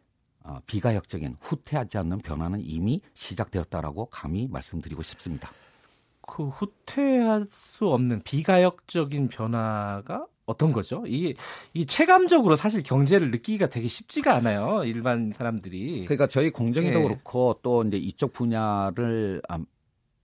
어, 0.45 0.59
비가역적인 0.67 1.37
후퇴하지 1.41 1.97
않는 1.99 2.19
변화는 2.19 2.61
이미 2.63 3.01
시작되었다라고 3.15 4.07
감히 4.07 4.47
말씀드리고 4.49 5.03
싶습니다. 5.03 5.51
그 6.27 6.49
후퇴할 6.49 7.47
수 7.51 7.89
없는 7.89 8.23
비가역적인 8.23 9.29
변화가 9.29 10.27
어떤 10.47 10.73
거죠? 10.73 11.05
이게 11.07 11.35
이 11.73 11.87
체감적으로 11.87 12.57
사실 12.57 12.83
경제를 12.83 13.31
느끼기가 13.31 13.69
되게 13.69 13.89
쉽지가 13.89 14.35
않아요. 14.35 14.85
일반 14.85 15.31
사람들이. 15.31 16.05
그러니까 16.05 16.27
저희 16.27 16.51
공정위도 16.51 16.99
예. 16.99 17.03
그렇고 17.03 17.59
또 17.63 17.83
이제 17.83 17.97
이쪽 17.97 18.33
분야를 18.33 19.41
아, 19.49 19.59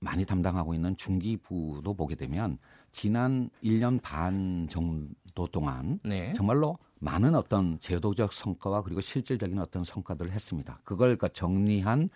많이 0.00 0.24
담당하고 0.24 0.74
있는 0.74 0.96
중기부도 0.96 1.94
보게 1.94 2.14
되면 2.14 2.58
지난 2.92 3.50
1년 3.62 4.00
반 4.02 4.66
정도 4.70 5.46
동안 5.50 6.00
네. 6.02 6.32
정말로 6.34 6.78
많은 6.98 7.34
어떤 7.34 7.78
제도적 7.78 8.32
성과와 8.32 8.82
그리고 8.82 9.00
실질적인 9.00 9.58
어떤 9.58 9.84
성과들을 9.84 10.32
했습니다. 10.32 10.80
그걸 10.84 11.16
그러니까 11.16 11.28
정리한 11.28 11.98
뭐 12.00 12.08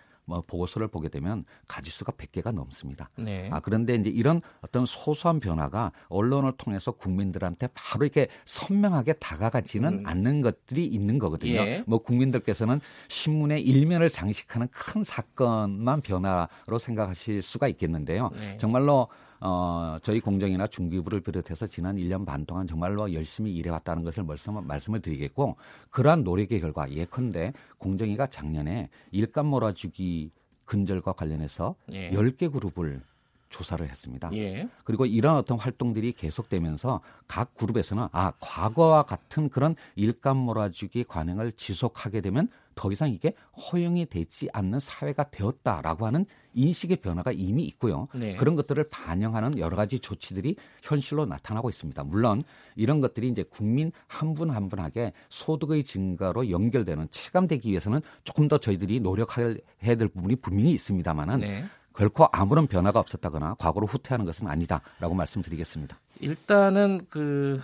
보고서를 0.47 0.87
보게 0.87 1.09
되면 1.09 1.45
가지수가 1.67 2.13
100개가 2.13 2.51
넘습니다. 2.51 3.09
네. 3.17 3.49
아, 3.51 3.59
그런데 3.59 3.95
이제 3.95 4.09
이런 4.09 4.41
어떤 4.61 4.85
소소한 4.85 5.39
변화가 5.39 5.91
언론을 6.09 6.53
통해서 6.57 6.91
국민들한테 6.91 7.67
바로 7.73 8.05
이렇게 8.05 8.27
선명하게 8.45 9.13
다가가지는 9.13 9.99
음. 9.99 10.03
않는 10.05 10.41
것들이 10.41 10.85
있는 10.85 11.19
거거든요. 11.19 11.53
예. 11.53 11.83
뭐 11.87 11.99
국민들께서는 11.99 12.79
신문의 13.07 13.61
일면을 13.61 14.09
장식하는 14.09 14.67
큰 14.71 15.03
사건만 15.03 16.01
변화로 16.01 16.77
생각하실 16.79 17.41
수가 17.41 17.67
있겠는데요. 17.67 18.31
네. 18.33 18.57
정말로 18.57 19.07
어, 19.41 19.97
저희 20.01 20.19
공정이나 20.19 20.67
중기부를 20.67 21.21
비롯해서 21.21 21.67
지난 21.67 21.97
1년 21.97 22.25
반 22.25 22.45
동안 22.45 22.67
정말로 22.67 23.13
열심히 23.13 23.53
일해왔다는 23.55 24.03
것을 24.03 24.23
말씀, 24.23 24.65
말씀을 24.65 25.01
드리겠고 25.01 25.55
그러한 25.89 26.23
노력의 26.23 26.61
결과 26.61 26.89
예컨대 26.91 27.53
공정위가 27.77 28.27
작년에 28.27 28.89
일감 29.11 29.47
몰아주기 29.47 30.31
근절과 30.65 31.13
관련해서 31.13 31.75
예. 31.91 32.11
10개 32.11 32.51
그룹을 32.51 33.01
조사를 33.49 33.87
했습니다. 33.87 34.29
예. 34.33 34.67
그리고 34.83 35.05
이런 35.05 35.37
어떤 35.37 35.57
활동들이 35.57 36.11
계속되면서 36.11 37.01
각 37.27 37.55
그룹에서는 37.55 38.07
아 38.11 38.33
과거와 38.39 39.03
같은 39.03 39.49
그런 39.49 39.75
일감 39.95 40.37
몰아주기 40.37 41.05
관행을 41.05 41.53
지속하게 41.53 42.21
되면 42.21 42.49
더 42.75 42.91
이상 42.91 43.09
이게 43.09 43.33
허용이 43.57 44.05
되지 44.05 44.49
않는 44.53 44.79
사회가 44.79 45.29
되었다라고 45.31 46.05
하는 46.05 46.25
인식의 46.53 46.97
변화가 46.97 47.31
이미 47.33 47.63
있고요. 47.63 48.07
네. 48.13 48.35
그런 48.35 48.55
것들을 48.55 48.89
반영하는 48.89 49.57
여러 49.57 49.75
가지 49.75 49.99
조치들이 49.99 50.55
현실로 50.81 51.25
나타나고 51.25 51.69
있습니다. 51.69 52.03
물론 52.03 52.43
이런 52.75 53.01
것들이 53.01 53.27
이제 53.29 53.43
국민 53.43 53.91
한 54.07 54.33
분 54.35 54.49
한 54.51 54.69
분에게 54.69 55.13
소득의 55.29 55.83
증가로 55.83 56.49
연결되는 56.49 57.07
체감되기 57.09 57.69
위해서는 57.69 58.01
조금 58.23 58.47
더 58.47 58.57
저희들이 58.57 58.99
노력해야 58.99 59.55
될 59.81 60.07
부분이 60.09 60.35
분명히 60.37 60.71
있습니다만은 60.73 61.39
네. 61.39 61.65
결코 61.97 62.27
아무런 62.33 62.67
변화가 62.67 62.99
없었다거나 62.99 63.55
과거로 63.57 63.87
후퇴하는 63.87 64.25
것은 64.25 64.47
아니다라고 64.47 65.13
말씀드리겠습니다. 65.15 65.97
일단은 66.19 67.07
그 67.09 67.61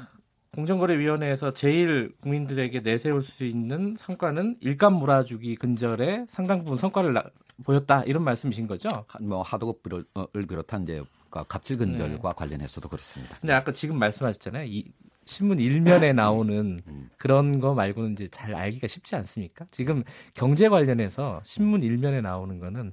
공정거래위원회에서 0.54 1.54
제일 1.54 2.14
국민들에게 2.22 2.82
내세울 2.82 3.24
수 3.24 3.46
있는 3.46 3.96
성과는 3.98 4.58
일감 4.60 4.94
몰아주기 4.94 5.56
근절에 5.56 6.26
상당 6.30 6.64
부분 6.64 6.78
성과를 6.78 7.14
나, 7.14 7.24
보였다 7.64 8.04
이런 8.04 8.24
말씀이신 8.24 8.68
거죠? 8.68 8.90
뭐 9.22 9.42
하도급을 9.44 10.06
비롯한 10.48 10.84
이제 10.84 11.04
갑질 11.30 11.78
근절과 11.78 12.30
네. 12.30 12.36
관련해서도 12.36 12.90
그렇습니다. 12.90 13.38
근데 13.40 13.54
아까 13.54 13.72
지금 13.72 13.98
말씀하셨잖아요. 13.98 14.66
이 14.66 14.92
신문 15.26 15.60
일면에 15.60 16.12
나오는 16.12 16.82
음. 16.86 17.10
그런 17.18 17.62
거 17.62 17.74
말고는 17.74 18.14
이제 18.14 18.28
잘 18.28 18.54
알기가 18.54 18.88
쉽지 18.88 19.16
않습니까? 19.16 19.66
지금 19.72 20.04
경제 20.34 20.68
관련해서 20.68 21.40
신문 21.46 21.82
일면에 21.82 22.20
나오는 22.20 22.60
거는 22.60 22.92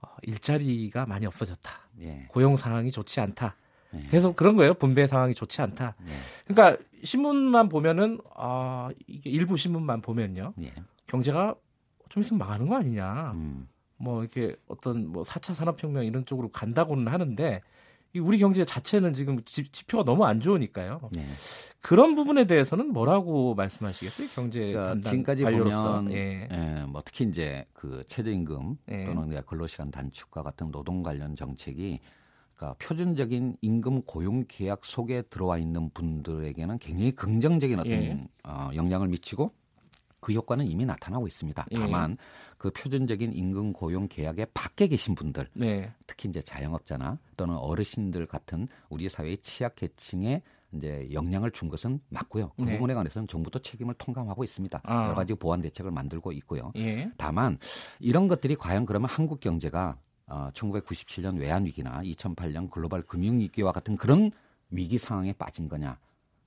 어, 0.00 0.08
일자리가 0.22 1.04
많이 1.04 1.26
없어졌다. 1.26 1.70
예. 2.00 2.26
고용 2.28 2.56
상황이 2.56 2.90
좋지 2.90 3.20
않다. 3.20 3.56
예. 4.02 4.06
계속 4.08 4.36
그런 4.36 4.56
거예요. 4.56 4.74
분배 4.74 5.06
상황이 5.06 5.34
좋지 5.34 5.60
않다. 5.62 5.94
예. 6.06 6.12
그러니까 6.46 6.82
신문만 7.02 7.68
보면은 7.68 8.18
아 8.34 8.90
이게 9.06 9.30
일부 9.30 9.56
신문만 9.56 10.02
보면요. 10.02 10.54
예. 10.62 10.72
경제가 11.06 11.54
좀 12.08 12.22
있으면 12.22 12.38
망하는 12.38 12.68
거 12.68 12.76
아니냐. 12.76 13.32
음. 13.34 13.68
뭐 13.98 14.22
이렇게 14.22 14.56
어떤 14.68 15.08
뭐 15.08 15.22
4차 15.22 15.54
산업혁명 15.54 16.04
이런 16.04 16.24
쪽으로 16.26 16.50
간다고는 16.50 17.08
하는데 17.08 17.62
우리 18.18 18.38
경제 18.38 18.64
자체는 18.64 19.14
지금 19.14 19.42
지 19.44 19.64
표가 19.86 20.04
너무 20.04 20.24
안 20.24 20.40
좋으니까요. 20.40 21.00
네. 21.12 21.26
그런 21.80 22.14
부분에 22.14 22.46
대해서는 22.46 22.92
뭐라고 22.92 23.54
말씀하시겠어요? 23.54 24.28
경제 24.34 24.72
그러니까 24.72 25.10
지금까지 25.10 25.42
관료로서. 25.42 25.96
보면 25.96 26.12
예. 26.12 26.48
예, 26.50 26.84
뭐 26.88 27.02
특히 27.04 27.26
이제 27.26 27.64
그 27.72 28.04
최저임금 28.06 28.76
예. 28.90 29.04
또는 29.04 29.42
근로시간 29.44 29.90
단축과 29.90 30.42
같은 30.42 30.70
노동 30.70 31.02
관련 31.02 31.34
정책이 31.34 32.00
그러니까 32.56 32.74
표준적인 32.78 33.58
임금 33.60 34.02
고용 34.02 34.44
계약 34.48 34.84
속에 34.84 35.22
들어와 35.22 35.58
있는 35.58 35.90
분들에게는 35.90 36.78
굉장히 36.78 37.12
긍정적인 37.12 37.78
어떤 37.78 37.92
예. 37.92 38.28
어, 38.44 38.70
영향을 38.74 39.08
미치고 39.08 39.52
그 40.20 40.32
효과는 40.32 40.66
이미 40.66 40.84
나타나고 40.86 41.26
있습니다. 41.26 41.66
예. 41.70 41.78
다만 41.78 42.12
예. 42.12 42.16
그 42.56 42.70
표준적인 42.70 43.34
임금 43.34 43.74
고용 43.74 44.08
계약에 44.08 44.46
밖에 44.54 44.88
계신 44.88 45.14
분들, 45.14 45.48
네. 45.52 45.92
특히 46.06 46.28
이제 46.28 46.40
자영업자나 46.40 47.18
또는 47.36 47.56
어르신들 47.56 48.26
같은 48.26 48.66
우리 48.88 49.08
사회의 49.08 49.38
취약계층에 49.38 50.42
이제 50.72 51.08
영향을 51.12 51.50
준 51.52 51.68
것은 51.68 52.00
맞고요. 52.08 52.52
그 52.56 52.62
네. 52.62 52.72
부분에 52.72 52.94
관해서는 52.94 53.28
정부도 53.28 53.60
책임을 53.60 53.94
통감하고 53.94 54.42
있습니다. 54.42 54.80
아. 54.82 55.04
여러 55.04 55.14
가지 55.14 55.34
보완 55.34 55.60
대책을 55.60 55.90
만들고 55.90 56.32
있고요. 56.32 56.72
예. 56.76 57.10
다만 57.16 57.58
이런 58.00 58.26
것들이 58.26 58.56
과연 58.56 58.86
그러면 58.86 59.08
한국 59.08 59.40
경제가 59.40 59.96
어, 60.28 60.50
1997년 60.52 61.38
외환 61.38 61.64
위기나 61.64 62.00
2008년 62.02 62.70
글로벌 62.70 63.02
금융 63.02 63.38
위기와 63.38 63.72
같은 63.72 63.96
그런 63.96 64.30
위기 64.70 64.98
상황에 64.98 65.32
빠진 65.32 65.68
거냐? 65.68 65.98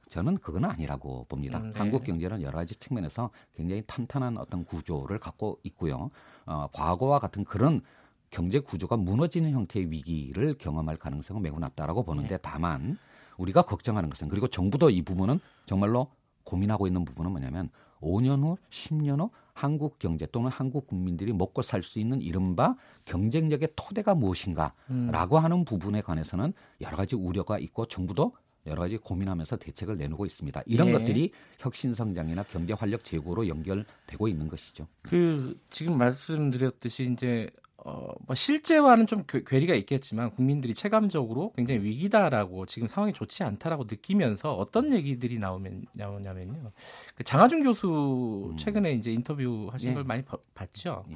저는 0.10 0.40
그건 0.40 0.66
아니라고 0.66 1.26
봅니다. 1.30 1.60
음, 1.60 1.72
네. 1.72 1.80
한국 1.80 2.04
경제는 2.04 2.42
여러 2.42 2.58
가지 2.58 2.76
측면에서 2.76 3.30
굉장히 3.56 3.84
탄탄한 3.86 4.38
어떤 4.38 4.66
구조를 4.66 5.20
갖고 5.20 5.60
있고요. 5.64 6.10
어, 6.46 6.68
과거와 6.74 7.20
같은 7.20 7.46
그런 7.46 7.82
경제 8.32 8.60
구조가 8.60 8.98
무너지는 8.98 9.52
형태의 9.52 9.92
위기를 9.92 10.56
경험할 10.58 10.98
가능성은 10.98 11.42
매우 11.42 11.58
낮다라고 11.60 12.04
보는데 12.04 12.36
네. 12.36 12.38
다만 12.42 12.98
우리가 13.38 13.62
걱정하는 13.62 14.10
것은 14.10 14.28
그리고 14.30 14.48
정부도 14.48 14.90
이 14.90 15.02
부분은 15.02 15.40
정말로 15.66 16.12
고민하고 16.44 16.88
있는 16.88 17.06
부분은 17.06 17.32
뭐냐면 17.32 17.70
5년 18.02 18.42
후, 18.44 18.58
10년 18.70 19.20
후 19.20 19.30
한국 19.60 20.00
경제 20.00 20.26
또는 20.26 20.50
한국 20.50 20.88
국민들이 20.88 21.34
먹고 21.34 21.62
살 21.62 21.84
수 21.84 22.00
있는 22.00 22.22
이른바 22.22 22.76
경쟁력의 23.06 23.70
토대가 23.76 24.16
무엇인가라고 24.16 25.38
음. 25.38 25.44
하는 25.44 25.66
부분에 25.66 26.02
관해서는 26.02 26.54
여러 26.80 26.96
가지 26.96 27.16
우려가 27.16 27.60
있고 27.60 27.86
정부도 27.86 28.34
여러 28.68 28.82
가지 28.82 28.98
고민하면서 28.98 29.58
대책을 29.58 29.98
내놓고 29.98 30.26
있습니다. 30.26 30.62
이런 30.66 30.88
네. 30.88 30.94
것들이 30.94 31.32
혁신 31.58 31.94
성장이나 31.94 32.44
경제 32.44 32.74
활력 32.74 33.04
제고로 33.04 33.48
연결되고 33.48 34.28
있는 34.28 34.48
것이죠. 34.48 34.88
그 35.02 35.60
지금 35.70 35.98
말씀드렸듯이 35.98 37.12
이제 37.12 37.50
어, 37.86 38.10
뭐 38.26 38.36
실제와는 38.36 39.08
좀 39.08 39.24
괴리가 39.28 39.74
있겠지만 39.76 40.32
국민들이 40.32 40.74
체감적으로 40.74 41.54
굉장히 41.56 41.82
위기다라고 41.82 42.66
지금 42.66 42.88
상황이 42.88 43.14
좋지 43.14 43.44
않다라고 43.44 43.86
느끼면서 43.86 44.54
어떤 44.54 44.94
얘기들이 44.94 45.40
나오면 45.40 45.86
나오냐면요. 45.96 46.72
그 47.16 47.24
장하준 47.24 47.64
교수 47.64 48.50
음. 48.52 48.58
최근에 48.58 48.94
이제 48.94 49.12
인터뷰 49.12 49.70
하신 49.72 49.92
예. 49.92 49.94
걸 49.94 50.04
많이 50.04 50.24
봤죠. 50.54 51.06
예. 51.12 51.16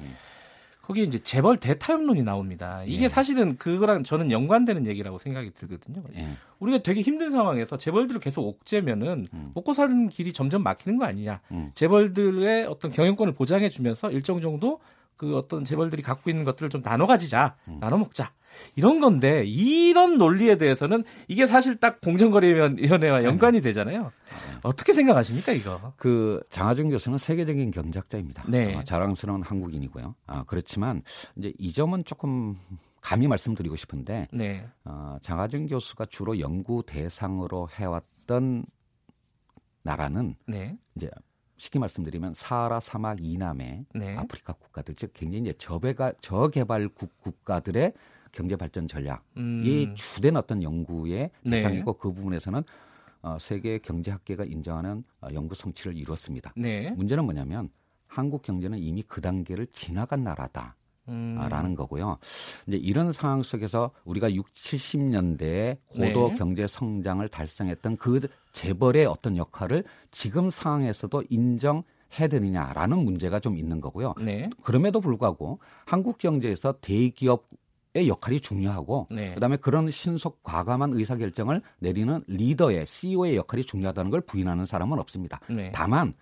거기에 0.82 1.04
이제 1.04 1.18
재벌 1.18 1.58
대타협론이 1.58 2.22
나옵니다. 2.22 2.82
이게 2.84 3.04
예. 3.04 3.08
사실은 3.08 3.56
그거랑 3.56 4.04
저는 4.04 4.30
연관되는 4.30 4.86
얘기라고 4.86 5.18
생각이 5.18 5.52
들거든요. 5.54 6.02
예. 6.16 6.28
우리가 6.58 6.82
되게 6.82 7.00
힘든 7.00 7.30
상황에서 7.30 7.78
재벌들을 7.78 8.20
계속 8.20 8.46
옥죄면은 8.46 9.28
음. 9.32 9.52
먹고 9.54 9.72
사는 9.72 10.08
길이 10.08 10.32
점점 10.32 10.62
막히는 10.62 10.98
거 10.98 11.06
아니냐. 11.06 11.40
음. 11.52 11.70
재벌들의 11.74 12.66
어떤 12.66 12.90
경영권을 12.90 13.32
보장해 13.32 13.70
주면서 13.70 14.10
일정 14.10 14.40
정도 14.40 14.80
그 15.24 15.36
어떤 15.36 15.64
재벌들이 15.64 16.02
갖고 16.02 16.30
있는 16.30 16.44
것들을 16.44 16.68
좀 16.68 16.82
나눠 16.82 17.06
가지자, 17.06 17.56
음. 17.68 17.78
나눠 17.80 17.98
먹자. 17.98 18.32
이런 18.76 19.00
건데 19.00 19.44
이런 19.44 20.16
논리에 20.16 20.58
대해서는 20.58 21.02
이게 21.26 21.46
사실 21.46 21.76
딱 21.76 22.00
공정거래위원회와 22.00 23.20
네. 23.20 23.24
연관이 23.24 23.60
되잖아요. 23.60 24.02
네. 24.02 24.58
어떻게 24.62 24.92
생각하십니까 24.92 25.52
이거? 25.52 25.92
그 25.96 26.40
장하준 26.50 26.90
교수는 26.90 27.18
세계적인 27.18 27.72
경제학자입니다. 27.72 28.44
네. 28.46 28.76
어, 28.76 28.84
자랑스러운 28.84 29.42
한국인이고요. 29.42 30.14
아, 30.26 30.44
그렇지만 30.46 31.02
이제 31.36 31.52
이 31.58 31.72
점은 31.72 32.04
조금 32.04 32.56
감히 33.00 33.26
말씀드리고 33.26 33.74
싶은데 33.76 34.28
네. 34.32 34.66
어, 34.84 35.16
장하준 35.20 35.66
교수가 35.66 36.06
주로 36.06 36.38
연구 36.38 36.84
대상으로 36.86 37.68
해왔던 37.72 38.66
나라는 39.82 40.36
네. 40.46 40.76
이제 40.94 41.10
쉽게 41.64 41.78
말씀드리면 41.78 42.34
사하라 42.34 42.80
사막 42.80 43.18
이남의 43.22 43.86
네. 43.94 44.16
아프리카 44.16 44.52
국가들 44.52 44.94
즉 44.96 45.12
굉장히 45.14 45.42
이제 45.42 45.54
저배가 45.56 46.12
저개발 46.20 46.88
국 46.88 47.18
국가들의 47.20 47.92
경제 48.32 48.56
발전 48.56 48.86
전략이 48.86 49.22
음. 49.38 49.94
주된 49.94 50.36
어떤 50.36 50.62
연구의 50.62 51.30
네. 51.42 51.50
대상이고 51.50 51.92
네. 51.92 51.98
그 51.98 52.12
부분에서는 52.12 52.62
어, 53.22 53.38
세계 53.40 53.78
경제학계가 53.78 54.44
인정하는 54.44 55.04
어, 55.22 55.28
연구 55.32 55.54
성취를 55.54 55.96
이뤘습니다. 55.96 56.52
네. 56.56 56.90
문제는 56.90 57.24
뭐냐면 57.24 57.70
한국 58.06 58.42
경제는 58.42 58.78
이미 58.78 59.02
그 59.02 59.20
단계를 59.20 59.66
지나간 59.72 60.24
나라다. 60.24 60.76
음. 61.08 61.38
라는 61.50 61.74
거고요. 61.74 62.16
이제 62.66 62.78
이런 62.78 63.12
상황 63.12 63.42
속에서 63.42 63.90
우리가 64.04 64.32
6, 64.32 64.50
70년대에 64.54 65.76
고도 65.88 66.30
네. 66.30 66.36
경제 66.36 66.66
성장을 66.66 67.28
달성했던 67.28 67.98
그 67.98 68.26
재벌의 68.54 69.04
어떤 69.04 69.36
역할을 69.36 69.84
지금 70.10 70.48
상황에서도 70.48 71.24
인정해야 71.28 72.28
되느냐라는 72.30 73.04
문제가 73.04 73.40
좀 73.40 73.58
있는 73.58 73.82
거고요. 73.82 74.14
네. 74.22 74.48
그럼에도 74.62 75.00
불구하고 75.00 75.58
한국 75.84 76.16
경제에서 76.16 76.72
대기업 76.80 77.46
의 77.96 78.08
역할이 78.08 78.40
중요하고 78.40 79.06
네. 79.12 79.34
그다음에 79.34 79.56
그런 79.56 79.88
신속 79.88 80.42
과감한 80.42 80.94
의사 80.94 81.14
결정을 81.14 81.62
내리는 81.78 82.20
리더의 82.26 82.86
CEO의 82.86 83.36
역할이 83.36 83.62
중요하다는 83.62 84.10
걸 84.10 84.20
부인하는 84.20 84.66
사람은 84.66 84.98
없습니다. 84.98 85.38
네. 85.48 85.70
다만 85.72 86.12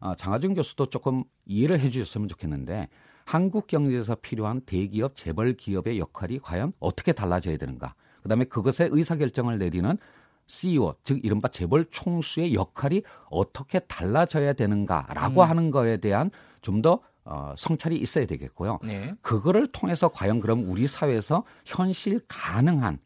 어, 0.00 0.16
장하준 0.16 0.54
교수도 0.54 0.86
조금 0.86 1.22
이해를 1.46 1.78
해주셨으면 1.78 2.26
좋겠는데 2.26 2.88
한국 3.24 3.68
경제에서 3.68 4.16
필요한 4.16 4.62
대기업, 4.62 5.14
재벌 5.14 5.52
기업의 5.52 6.00
역할이 6.00 6.40
과연 6.40 6.72
어떻게 6.80 7.12
달라져야 7.12 7.56
되는가? 7.56 7.94
그다음에 8.22 8.44
그것의 8.44 8.88
의사 8.90 9.16
결정을 9.16 9.58
내리는 9.58 9.96
CEO, 10.46 10.94
즉 11.04 11.24
이른바 11.24 11.48
재벌 11.48 11.86
총수의 11.90 12.54
역할이 12.54 13.02
어떻게 13.30 13.78
달라져야 13.78 14.52
되는가라고 14.52 15.42
음. 15.42 15.48
하는 15.48 15.70
거에 15.70 15.96
대한 15.98 16.30
좀더 16.60 17.00
어, 17.24 17.54
성찰이 17.56 17.96
있어야 17.96 18.26
되겠고요. 18.26 18.80
네. 18.82 19.14
그거를 19.22 19.68
통해서 19.68 20.08
과연 20.08 20.40
그럼 20.40 20.68
우리 20.68 20.86
사회에서 20.86 21.44
현실 21.64 22.20
가능한 22.26 22.98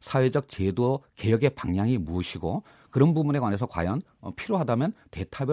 사회적 0.00 0.48
제도 0.48 1.02
개혁의 1.16 1.50
방향이 1.50 1.98
무엇이고 1.98 2.62
그런 2.90 3.14
부분에 3.14 3.40
관해서 3.40 3.66
과연 3.66 4.00
어, 4.20 4.30
필요하다면 4.36 4.92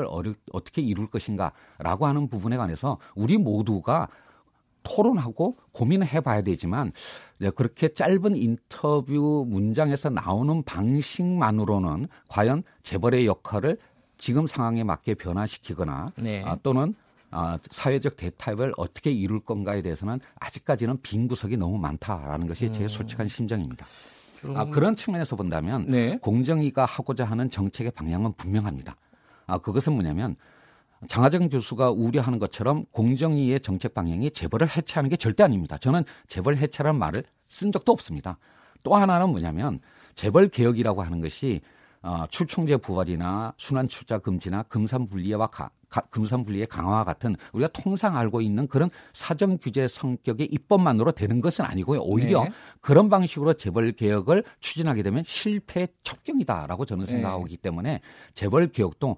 어려, 0.08 0.34
어떻게 0.51 0.82
이룰 0.82 1.10
것인가라고 1.10 2.06
하는 2.06 2.27
부분에 2.27 2.58
관해서 2.58 2.99
우리 3.15 3.38
모두가 3.38 4.08
토론하고 4.84 5.58
고민을 5.72 6.08
해봐야 6.08 6.41
되지만 6.41 6.91
그렇게 7.56 7.89
짧은 7.89 8.36
인터뷰 8.36 9.46
문장에서 9.48 10.10
나오는 10.10 10.63
방식만으로는 10.63 12.08
과연 12.30 12.63
재벌의 12.84 13.26
역할을 13.28 13.78
지금 14.17 14.46
상황에 14.48 14.84
맞게 14.84 15.15
변화시키거나 15.15 16.13
네. 16.17 16.44
아, 16.46 16.56
또는 16.62 16.94
아, 17.32 17.58
사회적 17.70 18.17
대타협을 18.17 18.74
어떻게 18.78 19.12
이룰 19.12 19.39
건가에 19.39 19.82
대해서는 19.82 20.20
아직까지는 20.39 21.02
빈 21.02 21.28
구석이 21.28 21.58
너무 21.58 21.78
많다라는 21.80 22.48
것이 22.48 22.72
제 22.72 22.84
음. 22.84 22.88
솔직한 22.88 23.28
심정입니다. 23.28 23.86
아, 24.56 24.65
그런 24.65 24.96
측면에서 24.96 25.36
본다면 25.36 25.86
네. 25.88 26.17
공정위가 26.17 26.86
하고자 26.86 27.26
하는 27.26 27.50
정책의 27.50 27.91
방향은 27.91 28.34
분명합니다. 28.34 28.96
아, 29.48 29.58
그것은 29.58 29.94
뭐냐면 29.94 30.36
장하정 31.08 31.50
교수가 31.50 31.92
우려하는 31.92 32.40
것처럼 32.40 32.86
공정위의 32.92 33.62
정책 33.62 33.94
방향이 33.94 34.32
재벌을 34.32 34.68
해체하는 34.68 35.10
게 35.10 35.16
절대 35.16 35.44
아닙니다. 35.44 35.78
저는 35.78 36.04
재벌 36.28 36.58
해체라는 36.58 37.00
말을 37.00 37.24
쓴 37.50 37.72
적도 37.72 37.92
없습니다. 37.92 38.38
또 38.84 38.96
하나는 38.96 39.30
뭐냐면 39.30 39.80
재벌 40.16 40.48
개혁이라고 40.48 41.02
하는 41.02 41.22
것이 41.22 41.62
어, 42.04 42.26
출총제 42.30 42.78
부활이나 42.78 43.54
순환 43.58 43.88
출자 43.88 44.18
금지나 44.20 44.64
금산 44.64 45.06
분리와 45.06 45.48
가, 45.48 45.70
금산 46.10 46.44
분리의 46.44 46.66
강화와 46.66 47.04
같은 47.04 47.36
우리가 47.52 47.70
통상 47.74 48.18
알고 48.18 48.42
있는 48.42 48.68
그런 48.68 48.90
사정 49.14 49.58
규제 49.60 49.88
성격의 49.88 50.48
입법만으로 50.52 51.12
되는 51.12 51.42
것은 51.42 51.66
아니고요. 51.66 52.02
오히려 52.02 52.46
네. 52.46 52.52
그런 52.80 53.10
방식으로 53.10 53.54
재벌 53.54 53.92
개혁을 53.92 54.44
추진하게 54.62 55.04
되면 55.04 55.24
실패 55.28 55.88
촉경이다라고 56.04 56.86
저는 56.86 57.06
네. 57.06 57.12
생각하기 57.12 57.58
네. 57.58 57.62
때문에 57.62 58.02
재벌 58.34 58.68
개혁도 58.68 59.18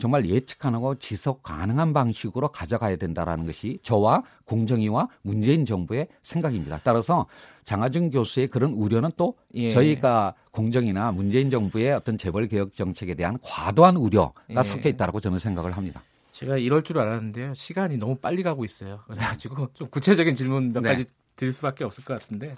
정말 0.00 0.26
예측 0.28 0.58
가능하고 0.58 0.96
지속 0.96 1.42
가능한 1.42 1.92
방식으로 1.92 2.48
가져가야 2.48 2.96
된다라는 2.96 3.44
것이 3.46 3.78
저와 3.82 4.22
공정위와 4.46 5.08
문재인 5.22 5.64
정부의 5.66 6.08
생각입니다. 6.22 6.80
따라서 6.82 7.26
장하준 7.64 8.10
교수의 8.10 8.48
그런 8.48 8.72
우려는 8.72 9.10
또 9.16 9.36
예. 9.54 9.70
저희가 9.70 10.34
공정이나 10.50 11.12
문재인 11.12 11.50
정부의 11.50 11.92
어떤 11.92 12.18
재벌 12.18 12.48
개혁 12.48 12.72
정책에 12.72 13.14
대한 13.14 13.38
과도한 13.42 13.96
우려가 13.96 14.32
예. 14.48 14.62
섞여 14.62 14.88
있다라고 14.88 15.20
저는 15.20 15.38
생각을 15.38 15.76
합니다. 15.76 16.02
제가 16.32 16.56
이럴 16.56 16.82
줄 16.82 16.98
알았는데요. 16.98 17.54
시간이 17.54 17.98
너무 17.98 18.16
빨리 18.16 18.42
가고 18.42 18.64
있어요. 18.64 19.00
그래가지고 19.06 19.68
좀 19.74 19.88
구체적인 19.90 20.34
질문 20.34 20.72
몇 20.72 20.80
네. 20.80 20.88
가지 20.88 21.04
드릴 21.36 21.52
수밖에 21.52 21.84
없을 21.84 22.02
것 22.04 22.18
같은데 22.18 22.54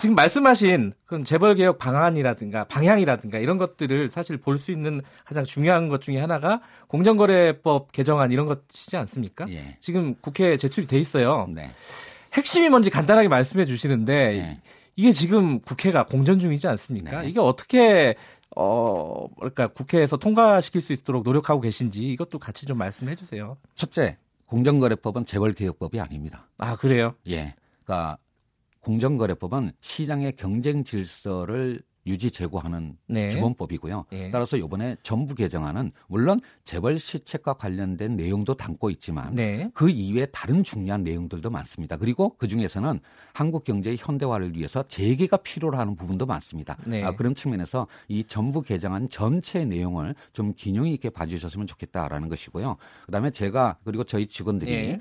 지금 0.00 0.14
말씀하신 0.14 0.92
그 1.06 1.24
재벌 1.24 1.54
개혁 1.56 1.78
방안이라든가 1.78 2.64
방향이라든가 2.64 3.38
이런 3.38 3.58
것들을 3.58 4.08
사실 4.10 4.36
볼 4.36 4.58
수 4.58 4.72
있는 4.72 5.00
가장 5.24 5.44
중요한 5.44 5.88
것 5.88 6.00
중에 6.00 6.18
하나가 6.18 6.60
공정거래법 6.88 7.92
개정안 7.92 8.32
이런 8.32 8.46
것이지 8.46 8.96
않습니까? 8.96 9.46
예. 9.50 9.76
지금 9.80 10.14
국회에 10.20 10.56
제출이 10.56 10.86
돼 10.86 10.98
있어요. 10.98 11.48
네. 11.52 11.70
핵심이 12.34 12.68
뭔지 12.68 12.90
간단하게 12.90 13.28
말씀해 13.28 13.64
주시는데 13.64 14.32
네. 14.32 14.60
이게 14.96 15.12
지금 15.12 15.60
국회가 15.60 16.04
공전 16.04 16.38
중이지 16.40 16.66
않습니까? 16.68 17.22
네. 17.22 17.28
이게 17.28 17.40
어떻게 17.40 18.16
어, 18.56 19.26
그러니까 19.36 19.68
국회에서 19.68 20.16
통과시킬 20.16 20.80
수 20.80 20.92
있도록 20.92 21.22
노력하고 21.22 21.60
계신지 21.60 22.02
이것도 22.12 22.38
같이 22.38 22.66
좀 22.66 22.78
말씀해 22.78 23.14
주세요. 23.14 23.56
첫째, 23.76 24.16
공정거래법은 24.46 25.24
재벌 25.24 25.52
개혁법이 25.52 26.00
아닙니다. 26.00 26.48
아, 26.58 26.74
그래요? 26.76 27.14
예. 27.28 27.54
그러니까 27.84 28.18
공정거래법은 28.80 29.72
시장의 29.80 30.36
경쟁 30.36 30.84
질서를 30.84 31.82
유지 32.08 32.30
제고하는 32.30 32.96
네. 33.06 33.28
기본법이고요. 33.28 34.06
네. 34.10 34.30
따라서 34.30 34.56
이번에 34.56 34.96
전부 35.02 35.34
개정안은 35.34 35.92
물론 36.08 36.40
재벌 36.64 36.98
시책과 36.98 37.54
관련된 37.54 38.16
내용도 38.16 38.54
담고 38.54 38.90
있지만 38.90 39.34
네. 39.34 39.70
그 39.74 39.90
이외에 39.90 40.26
다른 40.26 40.64
중요한 40.64 41.04
내용들도 41.04 41.50
많습니다. 41.50 41.96
그리고 41.96 42.34
그 42.38 42.48
중에서는 42.48 43.00
한국 43.32 43.64
경제의 43.64 43.98
현대화를 44.00 44.56
위해서 44.56 44.82
재개가 44.82 45.38
필요로 45.38 45.76
하는 45.76 45.94
부분도 45.94 46.26
많습니다. 46.26 46.76
네. 46.86 47.04
아, 47.04 47.14
그런 47.14 47.34
측면에서 47.34 47.86
이 48.08 48.24
전부 48.24 48.62
개정안 48.62 49.08
전체 49.08 49.64
내용을 49.64 50.14
좀 50.32 50.54
균형 50.56 50.88
있게 50.88 51.10
봐주셨으면 51.10 51.66
좋겠다라는 51.66 52.28
것이고요. 52.28 52.76
그다음에 53.06 53.30
제가 53.30 53.76
그리고 53.84 54.04
저희 54.04 54.26
직원들이 54.26 54.70
네. 54.70 55.00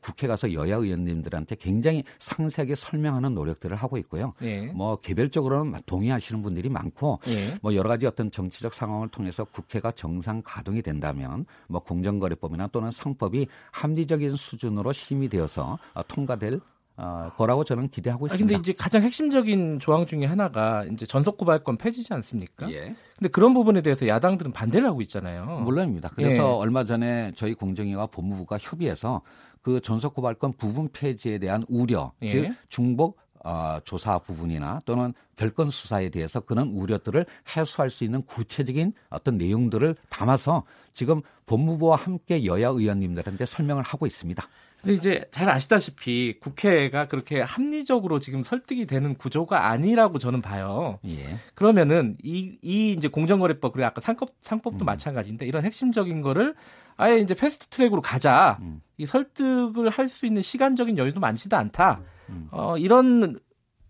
국회 0.00 0.26
가서 0.26 0.52
여야 0.52 0.76
의원님들한테 0.76 1.56
굉장히 1.56 2.04
상세하게 2.18 2.74
설명하는 2.74 3.34
노력들을 3.34 3.76
하고 3.76 3.96
있고요. 3.98 4.34
네. 4.40 4.66
뭐 4.72 4.96
개별적으로는 4.96 5.80
동의하시는 5.86 6.42
분 6.42 6.47
들이 6.54 6.68
많고 6.68 7.20
네. 7.24 7.58
뭐 7.62 7.74
여러 7.74 7.88
가지 7.88 8.06
어떤 8.06 8.30
정치적 8.30 8.74
상황을 8.74 9.08
통해서 9.08 9.44
국회가 9.44 9.90
정상 9.90 10.42
가동이 10.44 10.82
된다면 10.82 11.44
뭐 11.66 11.80
공정거래법이나 11.80 12.68
또는 12.68 12.90
상법이 12.90 13.46
합리적인 13.72 14.36
수준으로 14.36 14.92
심의되어서 14.92 15.78
통과될 16.08 16.60
어, 17.00 17.30
거라고 17.36 17.62
저는 17.62 17.88
기대하고 17.88 18.26
있습니다. 18.26 18.44
아, 18.44 18.46
근데 18.46 18.60
이제 18.60 18.76
가장 18.76 19.02
핵심적인 19.02 19.78
조항 19.78 20.04
중에 20.04 20.24
하나가 20.24 20.84
이제 20.84 21.06
전속 21.06 21.38
고발권 21.38 21.76
폐지지 21.76 22.12
않습니까? 22.12 22.68
예. 22.72 22.96
근데 23.16 23.28
그런 23.30 23.54
부분에 23.54 23.82
대해서 23.82 24.08
야당들은 24.08 24.50
반대를 24.50 24.88
하고 24.88 25.00
있잖아요. 25.02 25.60
물론입니다. 25.64 26.10
그래서 26.16 26.42
예. 26.42 26.42
얼마 26.42 26.82
전에 26.82 27.30
저희 27.36 27.54
공정위와 27.54 28.08
법무부가 28.08 28.58
협의해서 28.60 29.22
그 29.62 29.80
전속 29.80 30.14
고발권 30.14 30.54
부분 30.54 30.88
폐지에 30.92 31.38
대한 31.38 31.64
우려, 31.68 32.12
예. 32.22 32.28
즉 32.28 32.50
중복 32.68 33.16
어, 33.44 33.78
조사 33.84 34.18
부분이나 34.18 34.80
또는 34.84 35.14
별건 35.36 35.70
수사에 35.70 36.08
대해서 36.10 36.40
그런 36.40 36.68
우려들을 36.68 37.24
해소할 37.56 37.90
수 37.90 38.04
있는 38.04 38.22
구체적인 38.22 38.92
어떤 39.10 39.38
내용들을 39.38 39.96
담아서 40.10 40.64
지금 40.92 41.22
법무부와 41.46 41.96
함께 41.96 42.44
여야 42.44 42.68
의원님들한테 42.68 43.46
설명을 43.46 43.82
하고 43.84 44.06
있습니다. 44.06 44.46
근데 44.80 44.94
이제 44.94 45.24
잘 45.32 45.48
아시다시피 45.50 46.38
국회가 46.40 47.08
그렇게 47.08 47.40
합리적으로 47.40 48.20
지금 48.20 48.44
설득이 48.44 48.86
되는 48.86 49.14
구조가 49.14 49.68
아니라고 49.68 50.18
저는 50.18 50.40
봐요. 50.40 51.00
예. 51.04 51.24
그러면은 51.54 52.16
이, 52.22 52.58
이 52.62 52.92
이제 52.92 53.08
공정거래법 53.08 53.72
그리고 53.72 53.86
아까 53.86 54.00
상법 54.00 54.30
상법도 54.40 54.84
음. 54.84 54.86
마찬가지인데 54.86 55.46
이런 55.46 55.64
핵심적인 55.64 56.22
거를 56.22 56.54
아예 56.96 57.18
이제 57.18 57.34
fast 57.34 57.66
track으로 57.68 58.00
가자. 58.00 58.58
음. 58.60 58.80
이 58.98 59.06
설득을 59.06 59.90
할 59.90 60.08
수 60.08 60.26
있는 60.26 60.42
시간적인 60.42 60.96
여유도 60.96 61.18
많지도 61.18 61.56
않다. 61.56 62.00
음. 62.00 62.04
어, 62.50 62.76
이런 62.78 63.38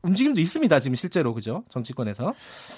움직임도 0.03 0.41
있습니다. 0.41 0.81
지금 0.81 0.95
실제로 0.95 1.35
그죠? 1.35 1.65
정치권에서. 1.71 2.35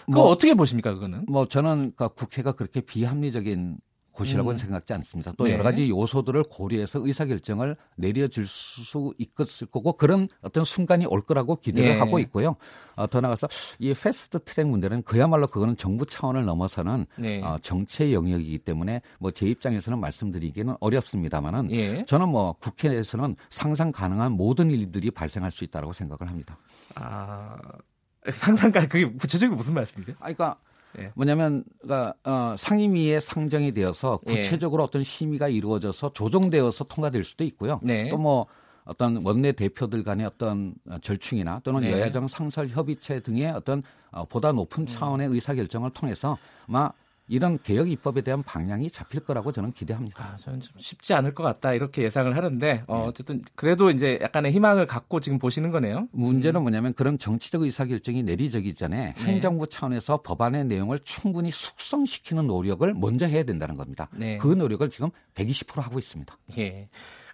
그거 0.06 0.12
뭐, 0.12 0.24
어떻게 0.26 0.54
보십니까? 0.54 0.94
그거는? 0.94 1.26
뭐 1.28 1.46
저는 1.46 1.92
그러니까 1.94 2.08
국회가 2.08 2.52
그렇게 2.52 2.80
비합리적인 2.80 3.78
곳이라고는 4.12 4.56
음. 4.56 4.58
생각지 4.58 4.92
않습니다. 4.92 5.32
또 5.36 5.44
네. 5.44 5.54
여러 5.54 5.64
가지 5.64 5.88
요소들을 5.88 6.44
고려해서 6.44 7.04
의사결정을 7.04 7.76
내려질 7.96 8.46
수 8.46 9.12
있을 9.18 9.66
거고 9.66 9.94
그런 9.94 10.28
어떤 10.42 10.64
순간이 10.64 11.06
올 11.06 11.22
거라고 11.22 11.56
기대를 11.56 11.94
네. 11.94 11.98
하고 11.98 12.18
있고요. 12.20 12.56
어, 12.96 13.06
더 13.06 13.20
나가서 13.20 13.48
이 13.78 13.94
패스트 13.94 14.40
트랙 14.44 14.68
문제는 14.68 15.02
그야말로 15.02 15.46
그거는 15.46 15.76
정부 15.76 16.04
차원을 16.04 16.44
넘어서는 16.44 17.06
네. 17.18 17.42
어, 17.42 17.56
정치의 17.62 18.14
영역이기 18.14 18.58
때문에 18.58 19.00
뭐 19.18 19.30
제 19.40 19.46
입장에서는 19.46 19.98
말씀드리기는 19.98 20.76
어렵습니다만은 20.80 21.68
네. 21.68 22.04
저는 22.04 22.28
뭐 22.28 22.52
국회에서는 22.60 23.36
상상 23.48 23.90
가능한 23.90 24.32
모든 24.32 24.70
일들이 24.70 25.10
발생할 25.10 25.50
수 25.50 25.64
있다고 25.64 25.94
생각을 25.94 26.28
합니다. 26.28 26.58
아 26.94 27.56
상상 28.30 28.70
가 28.70 28.86
그게 28.86 29.06
구체적인 29.06 29.56
무슨 29.56 29.72
말씀이세요? 29.72 30.14
아, 30.18 30.24
그러니까 30.24 30.58
예. 30.98 31.12
뭐냐면 31.14 31.64
그러니까 31.80 32.14
어, 32.24 32.54
상임위에 32.56 33.20
상정이 33.20 33.72
되어서 33.72 34.20
예. 34.28 34.36
구체적으로 34.36 34.82
예. 34.82 34.84
어떤 34.84 35.02
심의가 35.02 35.48
이루어져서 35.48 36.12
조정되어서 36.12 36.84
통과될 36.84 37.24
수도 37.24 37.44
있고요. 37.44 37.80
네. 37.82 38.08
또뭐 38.08 38.46
어떤 38.84 39.24
원내 39.24 39.52
대표들 39.52 40.02
간의 40.02 40.26
어떤 40.26 40.74
절충이나 41.02 41.60
또는 41.62 41.82
네. 41.82 41.92
여야정 41.92 42.26
상설 42.26 42.68
협의체 42.68 43.20
등의 43.20 43.50
어떤 43.52 43.82
어, 44.10 44.24
보다 44.24 44.52
높은 44.52 44.86
차원의 44.86 45.28
의사 45.28 45.54
결정을 45.54 45.90
통해서 45.90 46.36
아마 46.66 46.90
이런 47.30 47.58
개혁 47.62 47.88
입법에 47.88 48.22
대한 48.22 48.42
방향이 48.42 48.90
잡힐 48.90 49.20
거라고 49.20 49.52
저는 49.52 49.72
기대합니다. 49.72 50.24
아, 50.24 50.36
저는 50.36 50.60
좀 50.60 50.74
쉽지 50.76 51.14
않을 51.14 51.32
것 51.32 51.44
같다 51.44 51.72
이렇게 51.72 52.02
예상을 52.02 52.34
하는데 52.34 52.82
어, 52.88 52.98
네. 52.98 53.04
어쨌든 53.04 53.40
그래도 53.54 53.90
이제 53.90 54.18
약간의 54.20 54.52
희망을 54.52 54.86
갖고 54.86 55.20
지금 55.20 55.38
보시는 55.38 55.70
거네요. 55.70 56.08
문제는 56.10 56.60
뭐냐면 56.62 56.92
그런 56.94 57.16
정치적 57.16 57.62
의사 57.62 57.84
결정이 57.84 58.24
내리자기 58.24 58.74
전에 58.74 59.14
네. 59.16 59.24
행정부 59.24 59.68
차원에서 59.68 60.22
법안의 60.22 60.64
내용을 60.66 60.98
충분히 61.04 61.52
숙성시키는 61.52 62.48
노력을 62.48 62.92
먼저 62.94 63.26
해야 63.26 63.44
된다는 63.44 63.76
겁니다. 63.76 64.08
네. 64.12 64.36
그 64.38 64.48
노력을 64.48 64.88
지금 64.90 65.10
120% 65.34 65.80
하고 65.80 66.00
있습니다. 66.00 66.36
예. 66.58 66.88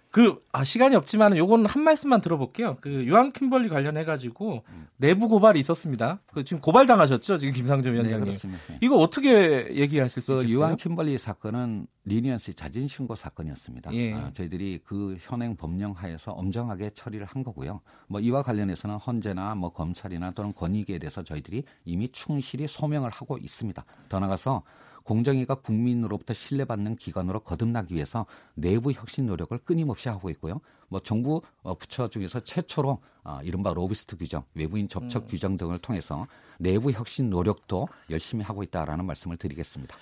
그 0.09 0.41
아, 0.51 0.63
시간이 0.63 0.95
없지만 0.95 1.35
요건 1.37 1.65
한 1.65 1.83
말씀만 1.83 2.21
들어볼게요. 2.21 2.77
그 2.81 2.89
유한 3.05 3.31
킴벌리 3.31 3.69
관련해 3.69 4.05
가지고 4.05 4.63
음. 4.69 4.87
내부 4.97 5.27
고발이 5.27 5.59
있었습니다. 5.59 6.19
그 6.33 6.43
지금 6.43 6.61
고발 6.61 6.87
당하셨죠? 6.87 7.37
지금 7.37 7.53
김상조 7.53 7.89
네, 7.89 7.93
위원장님. 7.95 8.31
네, 8.31 8.49
네. 8.69 8.77
이거 8.81 8.95
어떻게 8.95 9.67
얘기하실 9.75 10.23
수 10.23 10.33
그 10.33 10.41
있겠어요? 10.43 10.55
유한 10.57 10.77
킴벌리 10.77 11.17
사건은 11.17 11.87
leniency 12.05 12.53
자진 12.55 12.87
신고 12.87 13.15
사건이었습니다. 13.15 13.93
예. 13.93 14.13
아, 14.13 14.31
저희들이 14.31 14.79
그 14.85 15.17
현행 15.19 15.55
법령 15.57 15.91
하에서 15.91 16.31
엄정하게 16.31 16.91
처리를 16.93 17.25
한 17.25 17.43
거고요. 17.43 17.81
뭐 18.07 18.19
이와 18.21 18.43
관련해서는 18.43 18.95
헌재나 18.95 19.55
뭐 19.55 19.71
검찰이나 19.73 20.31
또는 20.31 20.53
권익위에 20.53 20.99
대해서 20.99 21.21
저희들이 21.21 21.63
이미 21.85 22.07
충실히 22.09 22.65
소명을 22.67 23.09
하고 23.09 23.37
있습니다. 23.37 23.83
더 24.09 24.19
나가서 24.19 24.63
공정위가 25.07 25.55
국민으로부터 25.55 26.33
신뢰받는 26.33 26.95
기관으로 26.95 27.39
거듭나기 27.39 27.95
위해서 27.95 28.25
내부 28.55 28.91
혁신 28.91 29.25
노력을 29.25 29.57
끊임없이 29.59 30.09
하고 30.09 30.29
있고요. 30.31 30.59
뭐 30.89 30.99
정부 30.99 31.41
어, 31.63 31.75
부처 31.75 32.09
중에서 32.09 32.41
최초로 32.41 32.99
어, 33.23 33.39
이른바 33.41 33.73
로비스트 33.73 34.17
규정, 34.17 34.43
외부인 34.53 34.89
접촉 34.89 35.23
음. 35.23 35.27
규정 35.29 35.55
등을 35.55 35.79
통해서 35.79 36.27
내부 36.59 36.91
혁신 36.91 37.29
노력도 37.29 37.87
열심히 38.09 38.43
하고 38.43 38.63
있다라는 38.63 39.05
말씀을 39.05 39.37
드리겠습니다. 39.37 39.95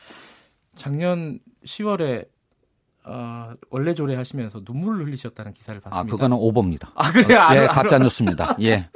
작년 0.75 1.39
10월에 1.63 2.27
어, 3.03 3.53
원래 3.69 3.93
조례 3.93 4.15
하시면서 4.15 4.61
눈물을 4.65 5.05
흘리셨다는 5.05 5.53
기사를 5.53 5.79
아, 5.85 5.89
봤습니다. 5.89 5.99
아, 5.99 6.03
그거는 6.11 6.37
오보입니다. 6.37 6.91
아, 6.95 7.11
그래요? 7.11 7.39
어, 7.39 7.55
예, 7.55 7.67
가짜 7.67 7.99
뉴스입니다. 7.99 8.57
예. 8.61 8.89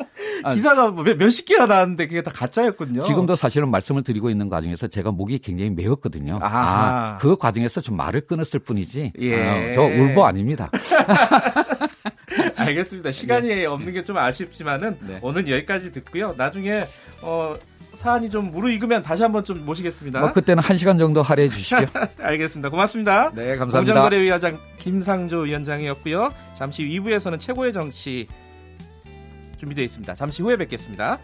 아, 0.49 0.53
기사가 0.55 0.88
뭐 0.91 1.03
몇, 1.03 1.17
몇십 1.17 1.45
개가 1.45 1.65
나왔는데 1.67 2.07
그게 2.07 2.21
다 2.21 2.31
가짜였군요. 2.33 3.01
지금도 3.01 3.35
사실은 3.35 3.69
말씀을 3.71 4.03
드리고 4.03 4.29
있는 4.29 4.49
과정에서 4.49 4.88
제가 4.88 5.12
목이 5.12 5.39
굉장히 5.39 5.69
메었거든요. 5.71 6.39
아, 6.41 7.17
그 7.21 7.38
과정에서 7.38 7.81
좀 7.81 7.95
말을 7.97 8.21
끊었을 8.21 8.59
뿐이지. 8.59 9.13
예. 9.19 9.69
어, 9.69 9.71
저 9.73 9.81
울보 9.83 10.25
아닙니다. 10.25 10.69
알겠습니다. 12.55 13.12
시간이 13.12 13.47
네. 13.47 13.65
없는 13.65 13.93
게 13.93 13.99
좀 14.09 14.17
아쉽지만은 14.17 14.97
네. 15.01 15.19
오늘 15.21 15.47
여기까지 15.47 15.91
듣고요. 15.91 16.33
나중에 16.38 16.85
어, 17.21 17.53
사안이 17.93 18.29
좀 18.29 18.49
무르익으면 18.49 19.03
다시 19.03 19.21
한번 19.21 19.43
좀 19.43 19.65
모시겠습니다. 19.65 20.19
뭐 20.21 20.31
그때는 20.31 20.63
한 20.63 20.77
시간 20.77 20.97
정도 20.97 21.21
할애해 21.21 21.49
주시죠. 21.49 21.77
알겠습니다. 22.17 22.69
고맙습니다. 22.69 23.31
네, 23.35 23.55
감사합니다. 23.57 23.93
공정거래위원장 23.93 24.57
김상조 24.77 25.39
위원장이었고요. 25.41 26.31
잠시 26.57 26.83
2부에서는 26.88 27.39
최고의 27.39 27.73
정치 27.73 28.25
준비되어 29.60 29.86
있습니다. 29.86 30.15
잠시 30.15 30.41
후에 30.41 30.56
뵙겠습니다. 30.58 31.19